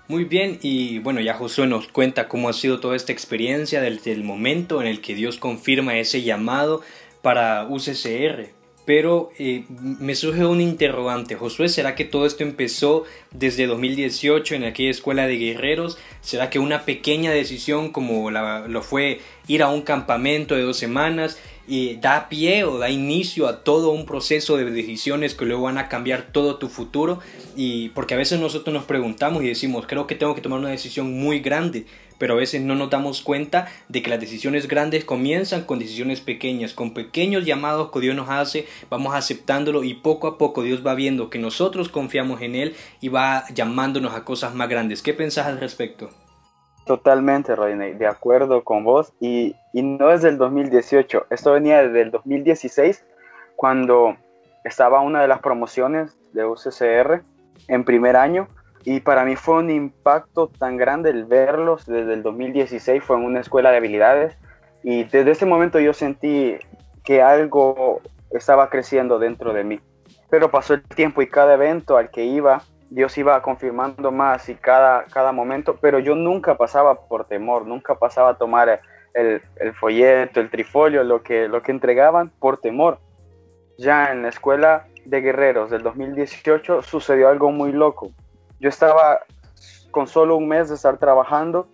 Muy 0.08 0.24
bien, 0.24 0.58
y 0.60 0.98
bueno, 0.98 1.20
ya 1.20 1.32
Josué 1.34 1.66
nos 1.66 1.88
cuenta 1.88 2.28
cómo 2.28 2.50
ha 2.50 2.52
sido 2.52 2.80
toda 2.80 2.94
esta 2.94 3.12
experiencia 3.12 3.80
desde 3.80 4.12
el 4.12 4.24
momento 4.24 4.82
en 4.82 4.86
el 4.86 5.00
que 5.00 5.14
Dios 5.14 5.38
confirma 5.38 5.96
ese 5.96 6.22
llamado 6.22 6.82
para 7.22 7.66
UCCR. 7.66 8.50
Pero 8.84 9.30
eh, 9.36 9.64
me 9.68 10.14
surge 10.14 10.46
un 10.46 10.60
interrogante, 10.60 11.34
Josué, 11.34 11.68
¿será 11.68 11.96
que 11.96 12.04
todo 12.04 12.24
esto 12.24 12.44
empezó 12.44 13.02
desde 13.32 13.66
2018 13.66 14.54
en 14.54 14.62
aquella 14.62 14.90
escuela 14.90 15.26
de 15.26 15.38
guerreros? 15.38 15.98
¿Será 16.20 16.50
que 16.50 16.60
una 16.60 16.84
pequeña 16.84 17.32
decisión 17.32 17.90
como 17.90 18.30
lo 18.30 18.82
fue 18.82 19.20
ir 19.48 19.64
a 19.64 19.70
un 19.70 19.82
campamento 19.82 20.54
de 20.54 20.62
dos 20.62 20.76
semanas 20.76 21.36
y 21.68 21.96
da 21.96 22.28
pie 22.28 22.64
o 22.64 22.78
da 22.78 22.90
inicio 22.90 23.48
a 23.48 23.64
todo 23.64 23.90
un 23.90 24.06
proceso 24.06 24.56
de 24.56 24.70
decisiones 24.70 25.34
que 25.34 25.44
luego 25.44 25.64
van 25.64 25.78
a 25.78 25.88
cambiar 25.88 26.30
todo 26.32 26.56
tu 26.56 26.68
futuro 26.68 27.18
y 27.56 27.88
porque 27.90 28.14
a 28.14 28.16
veces 28.16 28.40
nosotros 28.40 28.72
nos 28.72 28.84
preguntamos 28.84 29.42
y 29.42 29.48
decimos 29.48 29.86
creo 29.86 30.06
que 30.06 30.14
tengo 30.14 30.34
que 30.34 30.40
tomar 30.40 30.60
una 30.60 30.70
decisión 30.70 31.12
muy 31.12 31.40
grande 31.40 31.86
pero 32.18 32.34
a 32.34 32.36
veces 32.36 32.62
no 32.62 32.74
nos 32.74 32.88
damos 32.88 33.20
cuenta 33.20 33.70
de 33.88 34.00
que 34.02 34.10
las 34.10 34.20
decisiones 34.20 34.68
grandes 34.68 35.04
comienzan 35.04 35.64
con 35.64 35.78
decisiones 35.78 36.20
pequeñas 36.20 36.72
con 36.72 36.94
pequeños 36.94 37.44
llamados 37.44 37.90
que 37.90 38.00
Dios 38.00 38.14
nos 38.14 38.28
hace 38.28 38.66
vamos 38.88 39.14
aceptándolo 39.14 39.82
y 39.82 39.94
poco 39.94 40.28
a 40.28 40.38
poco 40.38 40.62
Dios 40.62 40.86
va 40.86 40.94
viendo 40.94 41.30
que 41.30 41.38
nosotros 41.38 41.88
confiamos 41.88 42.42
en 42.42 42.54
Él 42.54 42.74
y 43.00 43.08
va 43.08 43.44
llamándonos 43.52 44.14
a 44.14 44.24
cosas 44.24 44.54
más 44.54 44.68
grandes 44.68 45.02
¿qué 45.02 45.14
pensás 45.14 45.46
al 45.46 45.58
respecto? 45.58 46.10
Totalmente, 46.86 47.56
Rodney, 47.56 47.94
de 47.94 48.06
acuerdo 48.06 48.62
con 48.62 48.84
vos. 48.84 49.12
Y, 49.18 49.56
y 49.72 49.82
no 49.82 50.12
es 50.12 50.22
del 50.22 50.38
2018, 50.38 51.26
esto 51.30 51.52
venía 51.52 51.82
desde 51.82 52.02
el 52.02 52.10
2016, 52.12 53.04
cuando 53.56 54.16
estaba 54.62 55.00
una 55.00 55.20
de 55.20 55.26
las 55.26 55.40
promociones 55.40 56.16
de 56.32 56.44
UCCR 56.44 57.22
en 57.66 57.84
primer 57.84 58.16
año. 58.16 58.46
Y 58.84 59.00
para 59.00 59.24
mí 59.24 59.34
fue 59.34 59.56
un 59.56 59.70
impacto 59.70 60.46
tan 60.46 60.76
grande 60.76 61.10
el 61.10 61.24
verlos 61.24 61.86
desde 61.86 62.14
el 62.14 62.22
2016, 62.22 63.02
fue 63.02 63.16
en 63.16 63.24
una 63.24 63.40
escuela 63.40 63.72
de 63.72 63.78
habilidades. 63.78 64.36
Y 64.84 65.02
desde 65.02 65.32
ese 65.32 65.44
momento 65.44 65.80
yo 65.80 65.92
sentí 65.92 66.56
que 67.02 67.20
algo 67.20 68.00
estaba 68.30 68.70
creciendo 68.70 69.18
dentro 69.18 69.52
de 69.52 69.64
mí. 69.64 69.80
Pero 70.30 70.52
pasó 70.52 70.74
el 70.74 70.84
tiempo 70.84 71.20
y 71.20 71.26
cada 71.26 71.54
evento 71.54 71.96
al 71.96 72.10
que 72.10 72.24
iba 72.24 72.62
Dios 72.90 73.16
iba 73.18 73.40
confirmando 73.42 74.12
más 74.12 74.48
y 74.48 74.54
cada, 74.54 75.04
cada 75.06 75.32
momento, 75.32 75.76
pero 75.80 75.98
yo 75.98 76.14
nunca 76.14 76.56
pasaba 76.56 77.08
por 77.08 77.26
temor, 77.26 77.66
nunca 77.66 77.96
pasaba 77.96 78.30
a 78.30 78.38
tomar 78.38 78.80
el, 79.14 79.40
folleto, 79.74 80.40
el 80.40 80.50
trifolio, 80.50 81.02
lo 81.02 81.22
que, 81.22 81.48
lo 81.48 81.62
que 81.62 81.72
entregaban 81.72 82.30
por 82.38 82.58
temor. 82.58 82.98
Ya 83.78 84.12
en 84.12 84.22
la 84.22 84.28
escuela 84.28 84.86
de 85.04 85.20
guerreros 85.20 85.70
del 85.70 85.82
2018 85.82 86.82
sucedió 86.82 87.28
algo 87.28 87.50
muy 87.50 87.72
loco. 87.72 88.10
Yo 88.60 88.68
estaba 88.68 89.20
con 89.90 90.06
solo 90.06 90.36
un 90.36 90.48
mes 90.48 90.68
de 90.68 90.76
estar 90.76 90.98
trabajando 90.98 91.68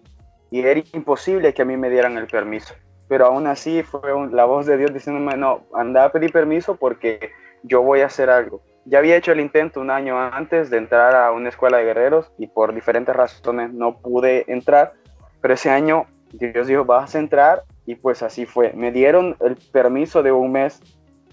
y 0.50 0.60
era 0.60 0.82
imposible 0.92 1.52
que 1.52 1.62
a 1.62 1.64
mí 1.64 1.76
me 1.76 1.90
dieran 1.90 2.16
el 2.16 2.26
permiso. 2.26 2.74
Pero 3.08 3.26
aún 3.26 3.46
así 3.46 3.82
fue 3.82 4.00
la 4.30 4.44
voz 4.44 4.66
de 4.66 4.78
Dios 4.78 4.94
diciéndome, 4.94 5.36
no, 5.36 5.64
anda 5.74 6.04
a 6.04 6.12
pedir 6.12 6.32
permiso 6.32 6.76
porque 6.76 7.32
yo 7.62 7.82
voy 7.82 8.00
a 8.00 8.06
hacer 8.06 8.30
algo 8.30 8.62
ya 8.84 8.98
había 8.98 9.16
hecho 9.16 9.32
el 9.32 9.40
intento 9.40 9.80
un 9.80 9.90
año 9.90 10.18
antes 10.18 10.70
de 10.70 10.78
entrar 10.78 11.14
a 11.14 11.30
una 11.32 11.48
escuela 11.48 11.78
de 11.78 11.84
guerreros 11.84 12.30
y 12.38 12.46
por 12.48 12.74
diferentes 12.74 13.14
razones 13.14 13.72
no 13.72 13.98
pude 13.98 14.44
entrar, 14.52 14.94
pero 15.40 15.54
ese 15.54 15.70
año 15.70 16.06
Dios 16.32 16.66
dijo, 16.66 16.84
vas 16.84 17.14
a 17.14 17.18
entrar 17.18 17.62
y 17.86 17.94
pues 17.94 18.22
así 18.22 18.46
fue. 18.46 18.72
Me 18.72 18.90
dieron 18.90 19.36
el 19.40 19.56
permiso 19.72 20.22
de 20.22 20.32
un 20.32 20.52
mes 20.52 20.80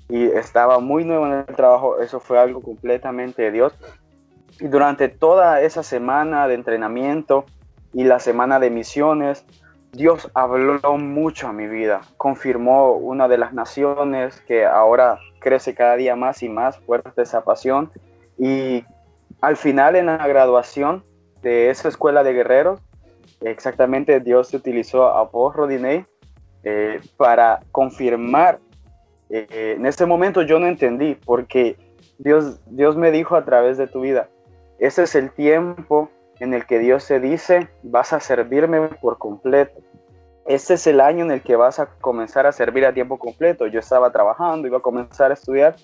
y 0.09 0.25
estaba 0.25 0.79
muy 0.79 1.05
nuevo 1.05 1.25
en 1.27 1.33
el 1.33 1.55
trabajo, 1.55 1.99
eso 2.01 2.19
fue 2.19 2.39
algo 2.39 2.61
completamente 2.61 3.43
de 3.43 3.51
Dios. 3.51 3.73
Y 4.59 4.67
durante 4.67 5.07
toda 5.07 5.61
esa 5.61 5.83
semana 5.83 6.47
de 6.47 6.55
entrenamiento 6.55 7.45
y 7.93 8.03
la 8.03 8.19
semana 8.19 8.59
de 8.59 8.69
misiones, 8.69 9.45
Dios 9.91 10.29
habló 10.33 10.97
mucho 10.97 11.47
a 11.47 11.53
mi 11.53 11.67
vida, 11.67 12.01
confirmó 12.17 12.93
una 12.93 13.27
de 13.27 13.37
las 13.37 13.53
naciones 13.53 14.39
que 14.41 14.65
ahora 14.65 15.19
crece 15.39 15.73
cada 15.73 15.95
día 15.95 16.15
más 16.15 16.43
y 16.43 16.49
más 16.49 16.77
fuerte 16.79 17.21
esa 17.21 17.43
pasión. 17.43 17.91
Y 18.37 18.83
al 19.41 19.57
final 19.57 19.95
en 19.95 20.07
la 20.07 20.27
graduación 20.27 21.03
de 21.41 21.69
esa 21.69 21.87
escuela 21.87 22.23
de 22.23 22.33
guerreros, 22.33 22.79
exactamente 23.41 24.19
Dios 24.19 24.53
utilizó 24.53 25.07
a 25.07 25.23
vos, 25.23 25.55
Rodinei, 25.55 26.05
eh, 26.63 27.01
para 27.17 27.61
confirmar. 27.71 28.59
Eh, 29.29 29.75
en 29.77 29.85
ese 29.85 30.05
momento 30.05 30.41
yo 30.41 30.59
no 30.59 30.67
entendí 30.67 31.15
porque 31.15 31.77
Dios, 32.17 32.59
Dios 32.67 32.95
me 32.95 33.11
dijo 33.11 33.35
a 33.35 33.45
través 33.45 33.77
de 33.77 33.87
tu 33.87 34.01
vida, 34.01 34.27
ese 34.79 35.03
es 35.03 35.15
el 35.15 35.31
tiempo 35.31 36.09
en 36.39 36.53
el 36.53 36.65
que 36.65 36.79
Dios 36.79 37.03
se 37.03 37.19
dice, 37.19 37.69
vas 37.83 38.13
a 38.13 38.19
servirme 38.19 38.81
por 39.01 39.17
completo. 39.17 39.79
Este 40.45 40.75
es 40.75 40.87
el 40.87 41.01
año 41.01 41.25
en 41.25 41.31
el 41.31 41.41
que 41.41 41.55
vas 41.55 41.79
a 41.79 41.87
comenzar 42.01 42.47
a 42.47 42.51
servir 42.51 42.85
a 42.85 42.93
tiempo 42.93 43.19
completo. 43.19 43.67
Yo 43.67 43.79
estaba 43.79 44.11
trabajando, 44.11 44.67
iba 44.67 44.77
a 44.77 44.81
comenzar 44.81 45.31
a 45.31 45.35
estudiar. 45.35 45.75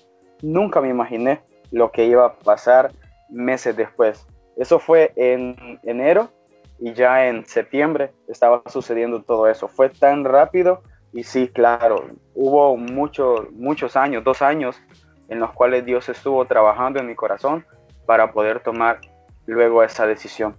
Nunca 0.42 0.80
me 0.80 0.88
imaginé 0.88 1.40
lo 1.70 1.92
que 1.92 2.04
iba 2.04 2.26
a 2.26 2.34
pasar 2.34 2.92
meses 3.28 3.76
después. 3.76 4.26
Eso 4.56 4.78
fue 4.78 5.12
en 5.16 5.78
enero 5.82 6.30
y 6.78 6.92
ya 6.94 7.28
en 7.28 7.46
septiembre 7.46 8.12
estaba 8.28 8.62
sucediendo 8.66 9.22
todo 9.22 9.48
eso. 9.48 9.68
Fue 9.68 9.88
tan 9.88 10.24
rápido 10.24 10.82
y 11.12 11.22
sí, 11.22 11.48
claro, 11.48 12.08
hubo 12.34 12.76
muchos, 12.76 13.50
muchos 13.52 13.96
años, 13.96 14.24
dos 14.24 14.42
años 14.42 14.80
en 15.28 15.40
los 15.40 15.52
cuales 15.52 15.84
Dios 15.84 16.08
estuvo 16.08 16.44
trabajando 16.44 17.00
en 17.00 17.06
mi 17.06 17.14
corazón 17.14 17.64
para 18.04 18.32
poder 18.32 18.60
tomar 18.60 19.00
luego 19.46 19.82
esa 19.82 20.06
decisión. 20.06 20.56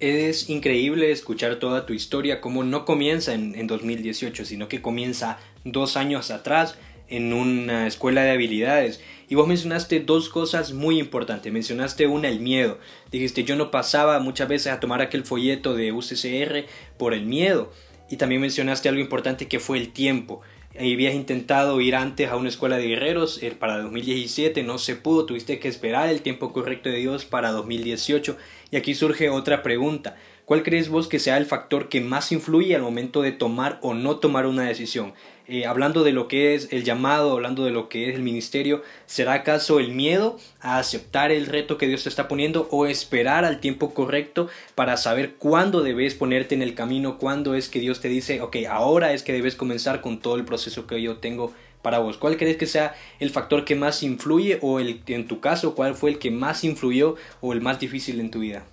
Es 0.00 0.48
increíble 0.48 1.10
escuchar 1.10 1.56
toda 1.56 1.84
tu 1.84 1.92
historia, 1.92 2.40
como 2.40 2.62
no 2.62 2.84
comienza 2.84 3.34
en, 3.34 3.54
en 3.56 3.66
2018, 3.66 4.44
sino 4.44 4.68
que 4.68 4.80
comienza 4.80 5.38
dos 5.64 5.96
años 5.96 6.30
atrás 6.30 6.78
en 7.08 7.32
una 7.32 7.86
escuela 7.86 8.22
de 8.22 8.30
habilidades. 8.30 9.00
Y 9.28 9.34
vos 9.34 9.48
mencionaste 9.48 10.00
dos 10.00 10.28
cosas 10.28 10.72
muy 10.72 10.98
importantes. 10.98 11.52
Mencionaste 11.52 12.06
una, 12.06 12.28
el 12.28 12.40
miedo. 12.40 12.78
Dijiste, 13.10 13.44
yo 13.44 13.56
no 13.56 13.70
pasaba 13.70 14.18
muchas 14.20 14.48
veces 14.48 14.72
a 14.72 14.80
tomar 14.80 15.02
aquel 15.02 15.24
folleto 15.24 15.74
de 15.74 15.92
UCCR 15.92 16.66
por 16.96 17.14
el 17.14 17.26
miedo. 17.26 17.72
Y 18.10 18.16
también 18.16 18.40
mencionaste 18.40 18.88
algo 18.88 19.00
importante 19.00 19.48
que 19.48 19.60
fue 19.60 19.78
el 19.78 19.92
tiempo 19.92 20.40
habías 20.78 21.14
intentado 21.14 21.80
ir 21.80 21.94
antes 21.94 22.28
a 22.30 22.36
una 22.36 22.48
escuela 22.48 22.76
de 22.76 22.86
guerreros 22.86 23.42
eh, 23.42 23.50
para 23.50 23.78
2017, 23.78 24.62
no 24.62 24.78
se 24.78 24.96
pudo, 24.96 25.26
tuviste 25.26 25.58
que 25.58 25.68
esperar 25.68 26.08
el 26.08 26.22
tiempo 26.22 26.52
correcto 26.52 26.88
de 26.88 26.96
Dios 26.96 27.24
para 27.24 27.50
2018. 27.50 28.36
Y 28.70 28.76
aquí 28.76 28.94
surge 28.94 29.30
otra 29.30 29.62
pregunta. 29.62 30.16
¿Cuál 30.48 30.62
crees 30.62 30.88
vos 30.88 31.08
que 31.08 31.18
sea 31.18 31.36
el 31.36 31.44
factor 31.44 31.90
que 31.90 32.00
más 32.00 32.32
influye 32.32 32.74
al 32.74 32.80
momento 32.80 33.20
de 33.20 33.32
tomar 33.32 33.78
o 33.82 33.92
no 33.92 34.16
tomar 34.16 34.46
una 34.46 34.62
decisión? 34.62 35.12
Eh, 35.46 35.66
hablando 35.66 36.04
de 36.04 36.12
lo 36.12 36.26
que 36.26 36.54
es 36.54 36.72
el 36.72 36.84
llamado, 36.84 37.32
hablando 37.32 37.66
de 37.66 37.70
lo 37.70 37.90
que 37.90 38.08
es 38.08 38.14
el 38.14 38.22
ministerio, 38.22 38.82
¿será 39.04 39.34
acaso 39.34 39.78
el 39.78 39.92
miedo 39.92 40.38
a 40.62 40.78
aceptar 40.78 41.32
el 41.32 41.44
reto 41.44 41.76
que 41.76 41.86
Dios 41.86 42.04
te 42.04 42.08
está 42.08 42.28
poniendo 42.28 42.66
o 42.70 42.86
esperar 42.86 43.44
al 43.44 43.60
tiempo 43.60 43.92
correcto 43.92 44.48
para 44.74 44.96
saber 44.96 45.34
cuándo 45.34 45.82
debes 45.82 46.14
ponerte 46.14 46.54
en 46.54 46.62
el 46.62 46.74
camino, 46.74 47.18
cuándo 47.18 47.54
es 47.54 47.68
que 47.68 47.80
Dios 47.80 48.00
te 48.00 48.08
dice, 48.08 48.40
ok, 48.40 48.56
ahora 48.70 49.12
es 49.12 49.22
que 49.22 49.34
debes 49.34 49.54
comenzar 49.54 50.00
con 50.00 50.18
todo 50.18 50.36
el 50.36 50.46
proceso 50.46 50.86
que 50.86 51.02
yo 51.02 51.18
tengo 51.18 51.52
para 51.82 51.98
vos? 51.98 52.16
¿Cuál 52.16 52.38
crees 52.38 52.56
que 52.56 52.64
sea 52.64 52.94
el 53.20 53.28
factor 53.28 53.66
que 53.66 53.74
más 53.74 54.02
influye 54.02 54.60
o 54.62 54.80
el, 54.80 55.02
en 55.08 55.28
tu 55.28 55.40
caso, 55.40 55.74
cuál 55.74 55.94
fue 55.94 56.08
el 56.08 56.18
que 56.18 56.30
más 56.30 56.64
influyó 56.64 57.16
o 57.42 57.52
el 57.52 57.60
más 57.60 57.78
difícil 57.78 58.18
en 58.18 58.30
tu 58.30 58.38
vida? 58.38 58.64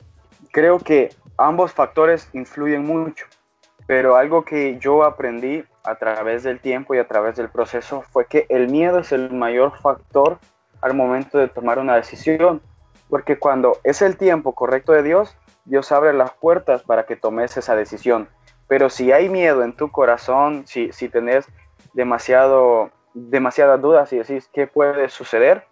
Creo 0.53 0.79
que 0.79 1.09
ambos 1.37 1.73
factores 1.73 2.29
influyen 2.33 2.85
mucho, 2.85 3.25
pero 3.87 4.15
algo 4.15 4.45
que 4.45 4.77
yo 4.79 5.03
aprendí 5.03 5.63
a 5.83 5.95
través 5.95 6.43
del 6.43 6.59
tiempo 6.59 6.95
y 6.95 6.99
a 6.99 7.07
través 7.07 7.35
del 7.35 7.49
proceso 7.49 8.03
fue 8.11 8.25
que 8.25 8.45
el 8.49 8.69
miedo 8.69 8.99
es 8.99 9.11
el 9.11 9.31
mayor 9.31 9.77
factor 9.79 10.39
al 10.81 10.93
momento 10.93 11.37
de 11.37 11.47
tomar 11.47 11.79
una 11.79 11.95
decisión, 11.95 12.61
porque 13.09 13.37
cuando 13.37 13.77
es 13.83 14.01
el 14.01 14.17
tiempo 14.17 14.53
correcto 14.53 14.91
de 14.91 15.03
Dios, 15.03 15.37
Dios 15.65 15.91
abre 15.91 16.13
las 16.13 16.31
puertas 16.31 16.83
para 16.83 17.05
que 17.05 17.15
tomes 17.15 17.55
esa 17.57 17.75
decisión. 17.75 18.29
Pero 18.67 18.89
si 18.89 19.11
hay 19.11 19.29
miedo 19.29 19.63
en 19.63 19.75
tu 19.75 19.91
corazón, 19.91 20.65
si, 20.65 20.91
si 20.91 21.09
tenés 21.09 21.47
demasiado, 21.93 22.91
demasiadas 23.13 23.81
dudas 23.81 24.11
y 24.13 24.17
decís 24.17 24.49
qué 24.51 24.67
puede 24.67 25.09
suceder, 25.09 25.65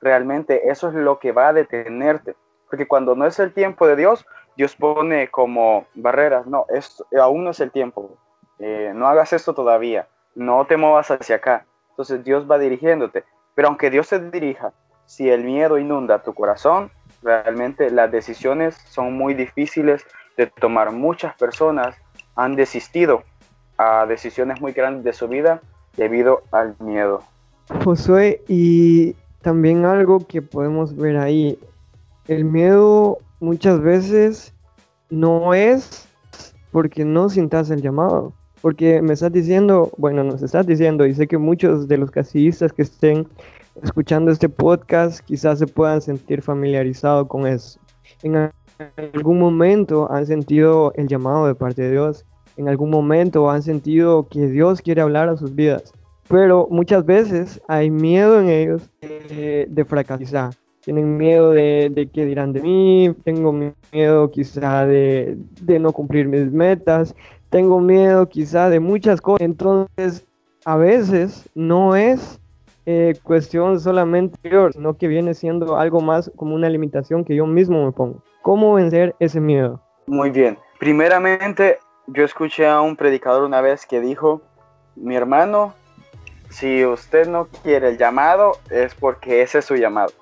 realmente 0.00 0.70
eso 0.70 0.88
es 0.88 0.94
lo 0.94 1.18
que 1.18 1.32
va 1.32 1.48
a 1.48 1.52
detenerte. 1.52 2.36
Porque 2.68 2.86
cuando 2.86 3.14
no 3.14 3.26
es 3.26 3.38
el 3.38 3.52
tiempo 3.52 3.86
de 3.86 3.96
Dios, 3.96 4.26
Dios 4.58 4.74
pone 4.74 5.28
como 5.28 5.86
barreras, 5.94 6.48
no, 6.48 6.66
esto, 6.68 7.06
aún 7.22 7.44
no 7.44 7.50
es 7.50 7.60
el 7.60 7.70
tiempo, 7.70 8.18
eh, 8.58 8.90
no 8.92 9.06
hagas 9.06 9.32
esto 9.32 9.54
todavía, 9.54 10.08
no 10.34 10.66
te 10.66 10.76
muevas 10.76 11.12
hacia 11.12 11.36
acá. 11.36 11.64
Entonces 11.90 12.24
Dios 12.24 12.50
va 12.50 12.58
dirigiéndote. 12.58 13.22
Pero 13.54 13.68
aunque 13.68 13.88
Dios 13.88 14.08
te 14.08 14.18
dirija, 14.18 14.72
si 15.06 15.30
el 15.30 15.44
miedo 15.44 15.78
inunda 15.78 16.24
tu 16.24 16.34
corazón, 16.34 16.90
realmente 17.22 17.88
las 17.92 18.10
decisiones 18.10 18.74
son 18.88 19.12
muy 19.12 19.34
difíciles 19.34 20.04
de 20.36 20.48
tomar. 20.48 20.90
Muchas 20.90 21.36
personas 21.36 21.94
han 22.34 22.56
desistido 22.56 23.22
a 23.76 24.06
decisiones 24.06 24.60
muy 24.60 24.72
grandes 24.72 25.04
de 25.04 25.12
su 25.12 25.28
vida 25.28 25.60
debido 25.96 26.42
al 26.50 26.74
miedo. 26.80 27.22
Josué, 27.84 28.42
y 28.48 29.14
también 29.40 29.84
algo 29.84 30.26
que 30.26 30.42
podemos 30.42 30.96
ver 30.96 31.16
ahí, 31.16 31.60
el 32.26 32.44
miedo 32.44 33.18
muchas 33.40 33.80
veces 33.80 34.54
no 35.10 35.54
es 35.54 36.06
porque 36.72 37.04
no 37.04 37.28
sintas 37.28 37.70
el 37.70 37.82
llamado, 37.82 38.32
porque 38.60 39.00
me 39.00 39.14
estás 39.14 39.32
diciendo, 39.32 39.90
bueno, 39.96 40.24
nos 40.24 40.42
estás 40.42 40.66
diciendo, 40.66 41.06
y 41.06 41.14
sé 41.14 41.26
que 41.26 41.38
muchos 41.38 41.88
de 41.88 41.98
los 41.98 42.10
casillistas 42.10 42.72
que 42.72 42.82
estén 42.82 43.26
escuchando 43.82 44.30
este 44.30 44.48
podcast 44.48 45.20
quizás 45.20 45.58
se 45.58 45.66
puedan 45.66 46.02
sentir 46.02 46.42
familiarizados 46.42 47.28
con 47.28 47.46
eso. 47.46 47.78
En 48.22 48.50
algún 49.14 49.38
momento 49.38 50.10
han 50.10 50.26
sentido 50.26 50.92
el 50.96 51.08
llamado 51.08 51.46
de 51.46 51.54
parte 51.54 51.82
de 51.82 51.92
Dios, 51.92 52.24
en 52.56 52.68
algún 52.68 52.90
momento 52.90 53.50
han 53.50 53.62
sentido 53.62 54.26
que 54.28 54.48
Dios 54.48 54.82
quiere 54.82 55.00
hablar 55.00 55.28
a 55.28 55.36
sus 55.36 55.54
vidas, 55.54 55.92
pero 56.28 56.68
muchas 56.70 57.04
veces 57.06 57.60
hay 57.68 57.90
miedo 57.90 58.40
en 58.40 58.48
ellos 58.48 58.90
de, 59.00 59.84
fracasar. 59.88 60.54
Tienen 60.88 61.18
miedo 61.18 61.50
de, 61.50 61.90
de 61.92 62.08
qué 62.08 62.24
dirán 62.24 62.54
de 62.54 62.62
mí, 62.62 63.14
tengo 63.22 63.52
miedo 63.52 64.30
quizá 64.30 64.86
de, 64.86 65.36
no 65.78 65.92
cumplir 65.92 66.26
mis 66.28 66.50
metas, 66.50 67.14
tengo 67.50 67.78
miedo 67.78 68.26
quizá 68.26 68.70
de 68.70 68.80
muchas 68.80 69.20
cosas. 69.20 69.42
Entonces, 69.42 70.26
a 70.64 70.78
veces 70.78 71.46
no 71.54 71.94
es 71.94 72.40
eh, 72.86 73.12
cuestión 73.22 73.78
solamente 73.78 74.38
sino 74.72 74.96
que 74.96 75.08
viene 75.08 75.34
siendo 75.34 75.76
algo 75.76 76.00
más 76.00 76.32
como 76.36 76.54
una 76.54 76.70
limitación 76.70 77.22
que 77.22 77.36
yo 77.36 77.44
mismo 77.44 77.84
me 77.84 77.92
pongo. 77.92 78.22
¿Cómo 78.40 78.72
vencer 78.72 79.14
ese 79.20 79.40
miedo? 79.40 79.82
Muy 80.06 80.30
bien. 80.30 80.56
Primeramente, 80.78 81.80
yo 82.06 82.24
escuché 82.24 82.66
a 82.66 82.80
un 82.80 82.96
predicador 82.96 83.44
una 83.44 83.60
vez 83.60 83.84
que 83.84 84.00
dijo, 84.00 84.40
mi 84.96 85.16
hermano, 85.16 85.74
si 86.48 86.86
usted 86.86 87.28
no 87.28 87.46
quiere 87.62 87.90
el 87.90 87.98
llamado, 87.98 88.52
es 88.70 88.94
porque 88.94 89.42
ese 89.42 89.58
es 89.58 89.66
su 89.66 89.76
llamado. 89.76 90.12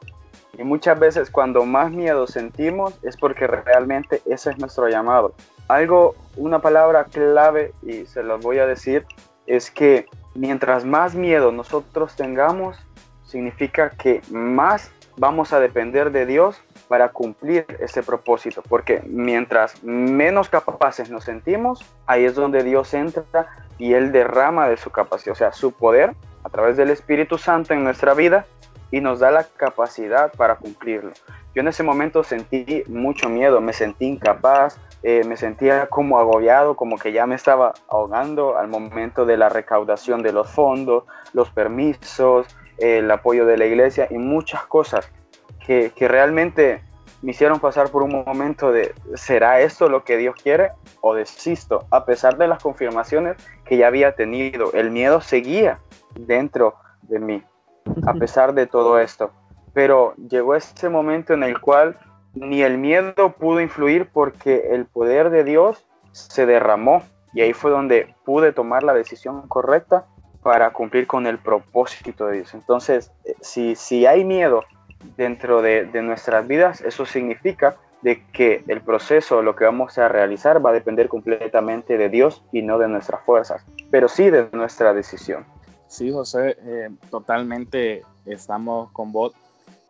Y 0.58 0.64
muchas 0.64 0.98
veces 0.98 1.30
cuando 1.30 1.64
más 1.64 1.90
miedo 1.90 2.26
sentimos 2.26 2.98
es 3.02 3.16
porque 3.16 3.46
realmente 3.46 4.22
ese 4.26 4.50
es 4.50 4.58
nuestro 4.58 4.88
llamado. 4.88 5.34
Algo, 5.68 6.14
una 6.36 6.60
palabra 6.60 7.04
clave, 7.04 7.74
y 7.82 8.06
se 8.06 8.22
los 8.22 8.40
voy 8.40 8.58
a 8.58 8.66
decir, 8.66 9.04
es 9.46 9.70
que 9.70 10.06
mientras 10.34 10.84
más 10.84 11.14
miedo 11.14 11.52
nosotros 11.52 12.16
tengamos, 12.16 12.78
significa 13.24 13.90
que 13.90 14.22
más 14.30 14.90
vamos 15.16 15.52
a 15.52 15.60
depender 15.60 16.12
de 16.12 16.26
Dios 16.26 16.60
para 16.88 17.10
cumplir 17.10 17.66
ese 17.80 18.02
propósito, 18.02 18.62
porque 18.68 19.02
mientras 19.06 19.82
menos 19.82 20.48
capaces 20.48 21.10
nos 21.10 21.24
sentimos, 21.24 21.84
ahí 22.06 22.24
es 22.24 22.34
donde 22.34 22.62
Dios 22.62 22.94
entra 22.94 23.48
y 23.78 23.94
Él 23.94 24.12
derrama 24.12 24.68
de 24.68 24.76
su 24.76 24.90
capacidad, 24.90 25.32
o 25.32 25.36
sea, 25.36 25.52
su 25.52 25.72
poder 25.72 26.14
a 26.44 26.48
través 26.48 26.76
del 26.76 26.90
Espíritu 26.90 27.38
Santo 27.38 27.74
en 27.74 27.82
nuestra 27.82 28.14
vida 28.14 28.46
y 28.90 29.00
nos 29.00 29.18
da 29.18 29.30
la 29.30 29.44
capacidad 29.44 30.32
para 30.32 30.56
cumplirlo. 30.56 31.12
Yo 31.54 31.60
en 31.60 31.68
ese 31.68 31.82
momento 31.82 32.22
sentí 32.22 32.84
mucho 32.86 33.28
miedo, 33.28 33.60
me 33.60 33.72
sentí 33.72 34.06
incapaz, 34.06 34.78
eh, 35.02 35.22
me 35.26 35.36
sentía 35.36 35.86
como 35.86 36.18
agobiado, 36.18 36.76
como 36.76 36.98
que 36.98 37.12
ya 37.12 37.26
me 37.26 37.34
estaba 37.34 37.74
ahogando 37.88 38.58
al 38.58 38.68
momento 38.68 39.24
de 39.24 39.36
la 39.36 39.48
recaudación 39.48 40.22
de 40.22 40.32
los 40.32 40.50
fondos, 40.50 41.04
los 41.32 41.50
permisos, 41.50 42.46
el 42.78 43.10
apoyo 43.10 43.46
de 43.46 43.56
la 43.56 43.66
iglesia 43.66 44.06
y 44.10 44.18
muchas 44.18 44.66
cosas. 44.66 45.10
que, 45.66 45.90
que 45.96 46.06
realmente 46.06 46.80
me 47.22 47.32
hicieron 47.32 47.58
pasar 47.58 47.90
por 47.90 48.02
un 48.02 48.24
momento 48.24 48.70
de, 48.70 48.94
¿será 49.14 49.60
esto 49.60 49.88
lo 49.88 50.04
que 50.04 50.16
Dios 50.16 50.36
quiere? 50.40 50.70
O 51.00 51.14
desisto, 51.14 51.86
a 51.90 52.04
pesar 52.04 52.36
de 52.36 52.46
las 52.46 52.62
confirmaciones 52.62 53.36
que 53.64 53.76
ya 53.76 53.88
había 53.88 54.14
tenido. 54.14 54.72
El 54.74 54.90
miedo 54.90 55.20
seguía 55.20 55.80
dentro 56.14 56.74
de 57.02 57.18
mí, 57.18 57.42
a 58.06 58.14
pesar 58.14 58.54
de 58.54 58.66
todo 58.66 58.98
esto. 58.98 59.30
Pero 59.72 60.14
llegó 60.16 60.54
ese 60.54 60.88
momento 60.88 61.34
en 61.34 61.42
el 61.42 61.60
cual 61.60 61.98
ni 62.34 62.62
el 62.62 62.78
miedo 62.78 63.32
pudo 63.32 63.60
influir 63.60 64.08
porque 64.12 64.70
el 64.72 64.86
poder 64.86 65.30
de 65.30 65.44
Dios 65.44 65.86
se 66.12 66.46
derramó 66.46 67.02
y 67.32 67.42
ahí 67.42 67.52
fue 67.52 67.70
donde 67.70 68.14
pude 68.24 68.52
tomar 68.52 68.82
la 68.82 68.94
decisión 68.94 69.46
correcta 69.48 70.06
para 70.42 70.70
cumplir 70.72 71.06
con 71.06 71.26
el 71.26 71.38
propósito 71.38 72.26
de 72.26 72.36
Dios. 72.36 72.54
Entonces, 72.54 73.12
eh, 73.24 73.34
si, 73.40 73.74
si 73.74 74.06
hay 74.06 74.24
miedo 74.24 74.64
dentro 75.16 75.60
de, 75.60 75.84
de 75.84 76.02
nuestras 76.02 76.46
vidas, 76.46 76.80
eso 76.80 77.04
significa 77.04 77.76
de 78.02 78.22
que 78.32 78.62
el 78.68 78.80
proceso, 78.80 79.42
lo 79.42 79.56
que 79.56 79.64
vamos 79.64 79.98
a 79.98 80.08
realizar, 80.08 80.64
va 80.64 80.70
a 80.70 80.72
depender 80.72 81.08
completamente 81.08 81.98
de 81.98 82.08
Dios 82.08 82.44
y 82.52 82.62
no 82.62 82.78
de 82.78 82.88
nuestras 82.88 83.22
fuerzas, 83.22 83.66
pero 83.90 84.08
sí 84.08 84.30
de 84.30 84.48
nuestra 84.52 84.94
decisión. 84.94 85.44
Sí, 85.88 86.10
José, 86.10 86.56
eh, 86.60 86.90
totalmente 87.10 88.02
estamos 88.24 88.90
con 88.92 89.12
vos. 89.12 89.32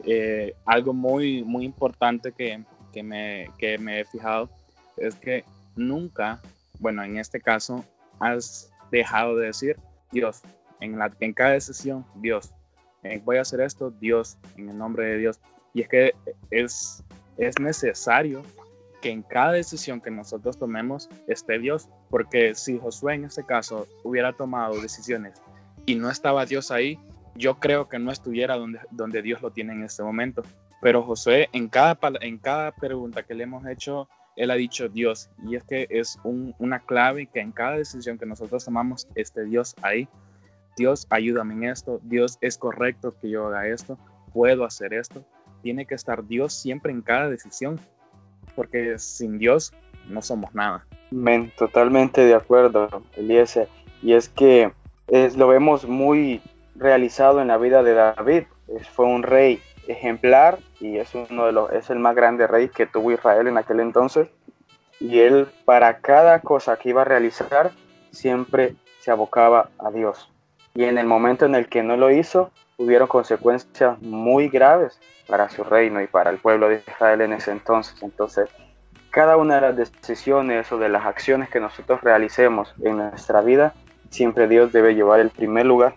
Eh, 0.05 0.55
algo 0.67 0.93
muy, 0.93 1.43
muy 1.43 1.65
importante 1.65 2.33
que, 2.33 2.63
que, 2.93 3.03
me, 3.03 3.51
que 3.59 3.79
me 3.79 4.01
he 4.01 4.05
fijado 4.05 4.51
es 4.97 5.15
que 5.15 5.45
nunca, 5.75 6.41
bueno, 6.81 7.03
en 7.03 7.17
este 7.17 7.41
caso, 7.41 7.85
has 8.21 8.71
dejado 8.91 9.37
de 9.37 9.47
decir 9.47 9.77
Dios. 10.13 10.43
En, 10.81 10.99
la, 10.99 11.11
en 11.21 11.33
cada 11.33 11.53
decisión, 11.53 12.05
Dios. 12.17 12.53
voy 13.25 13.39
a 13.39 13.43
hacer 13.43 13.61
esto, 13.61 13.91
Dios, 13.91 14.37
en 14.57 14.69
el 14.69 14.77
nombre 14.77 15.07
de 15.07 15.19
Dios. 15.19 15.41
Y 15.73 15.83
es 15.83 15.89
que 15.89 16.15
es, 16.51 17.03
es 17.39 17.59
necesario 17.59 18.43
que 19.01 19.11
en 19.11 19.23
cada 19.23 19.53
decisión 19.53 20.01
que 20.01 20.11
nosotros 20.11 20.59
tomemos 20.59 21.09
esté 21.27 21.59
Dios. 21.59 21.89
Porque 22.11 22.55
si 22.55 22.79
Josué 22.79 23.15
en 23.15 23.25
este 23.25 23.45
caso 23.45 23.87
hubiera 24.05 24.35
tomado 24.35 24.79
decisiones 24.81 25.41
y 25.87 25.95
no 25.95 26.11
estaba 26.11 26.45
Dios 26.45 26.71
ahí, 26.71 26.99
yo 27.37 27.59
creo 27.59 27.89
que 27.89 27.99
no 27.99 28.11
estuviera 28.11 28.57
donde, 28.57 28.81
donde 28.91 29.23
Dios 29.23 29.41
lo 29.41 29.51
tiene 29.51 29.73
en 29.73 29.85
este 29.85 30.03
momento. 30.03 30.43
Pero 30.83 31.03
Josué, 31.03 31.49
en 31.53 31.69
cada, 31.69 31.99
en 32.21 32.39
cada 32.39 32.73
pregunta 32.73 33.23
que 33.23 33.35
le 33.35 33.45
hemos 33.45 33.67
hecho, 33.67 34.09
él 34.37 34.51
ha 34.51 34.55
dicho 34.55 34.89
Dios. 34.89 35.31
Y 35.47 35.57
es 35.57 35.65
que 35.65 35.87
es 35.91 36.19
una 36.25 36.81
clave 36.81 37.27
que 37.27 37.41
en 37.41 37.53
cada 37.53 37.77
decisión 37.77 38.19
que 38.19 38.27
nosotros 38.27 38.65
tomamos 38.65 39.09
esté 39.15 39.45
Dios 39.45 39.75
ahí. 39.83 40.09
Dios, 40.77 41.07
ayúdame 41.09 41.55
en 41.55 41.65
esto. 41.65 42.01
Dios, 42.03 42.37
es 42.43 42.59
correcto 42.59 43.15
que 43.21 43.31
yo 43.31 43.47
haga 43.47 43.67
esto. 43.69 43.99
Puedo 44.33 44.65
hacer 44.65 44.93
esto. 44.93 45.25
Tiene 45.63 45.87
que 45.87 45.95
estar 45.95 46.27
Dios 46.27 46.53
siempre 46.53 46.93
en 46.93 47.01
cada 47.01 47.31
decisión. 47.31 47.81
Porque 48.55 48.99
sin 48.99 49.39
Dios 49.39 49.73
no 50.09 50.21
somos 50.21 50.55
nada. 50.55 50.87
Men, 51.11 51.51
totalmente 51.57 52.25
de 52.25 52.35
acuerdo, 52.35 53.03
Eliezer. 53.17 53.69
Y 54.03 54.13
es 54.13 54.29
que 54.29 54.71
es, 55.09 55.37
lo 55.37 55.49
vemos 55.49 55.87
muy 55.87 56.43
realizado 56.75 57.41
en 57.41 57.49
la 57.49 57.59
vida 57.59 57.83
de 57.83 57.95
David. 57.95 58.45
fue 58.93 59.07
un 59.07 59.23
rey 59.23 59.63
ejemplar 59.87 60.59
y 60.81 60.99
es 60.99 61.15
uno 61.15 61.47
de 61.47 61.53
los 61.53 61.73
es 61.73 61.91
el 61.91 61.99
más 61.99 62.15
grande 62.17 62.47
rey 62.47 62.69
que 62.69 62.87
tuvo 62.87 63.13
Israel 63.13 63.47
en 63.47 63.59
aquel 63.59 63.81
entonces. 63.81 64.29
Y 64.99 65.21
él 65.21 65.49
para 65.65 65.99
cada 65.99 66.41
cosa 66.41 66.77
que 66.77 66.91
iba 66.91 67.03
a 67.03 67.05
realizar 67.05 67.71
siempre 68.11 68.75
se 69.01 69.11
abocaba 69.11 69.71
a 69.79 69.91
Dios. 69.91 70.31
Y 70.75 70.85
en 70.85 70.99
el 70.99 71.07
momento 71.07 71.47
en 71.47 71.55
el 71.55 71.69
que 71.69 71.83
no 71.83 71.97
lo 71.97 72.11
hizo 72.11 72.51
hubieron 72.79 73.09
consecuencias 73.09 74.01
muy 74.03 74.49
graves 74.49 74.99
para 75.27 75.49
su 75.49 75.65
reino 75.65 76.03
y 76.03 76.07
para 76.07 76.31
el 76.31 76.39
pueblo 76.39 76.69
de 76.69 76.83
Israel 76.87 77.21
en 77.21 77.33
ese 77.33 77.53
entonces. 77.53 78.03
Entonces 78.03 78.51
cada 79.11 79.37
una 79.37 79.55
de 79.55 79.61
las 79.63 79.77
decisiones 79.77 80.71
o 80.73 80.79
de 80.79 80.91
las 80.91 81.07
acciones 81.07 81.49
que 81.49 81.61
nosotros 81.61 82.03
realicemos 82.03 82.75
en 82.83 82.99
nuestra 82.99 83.41
vida 83.41 83.75
siempre 84.17 84.49
Dios 84.49 84.73
debe 84.73 84.95
llevar 84.95 85.21
el 85.21 85.31
primer 85.31 85.67
lugar 85.67 85.95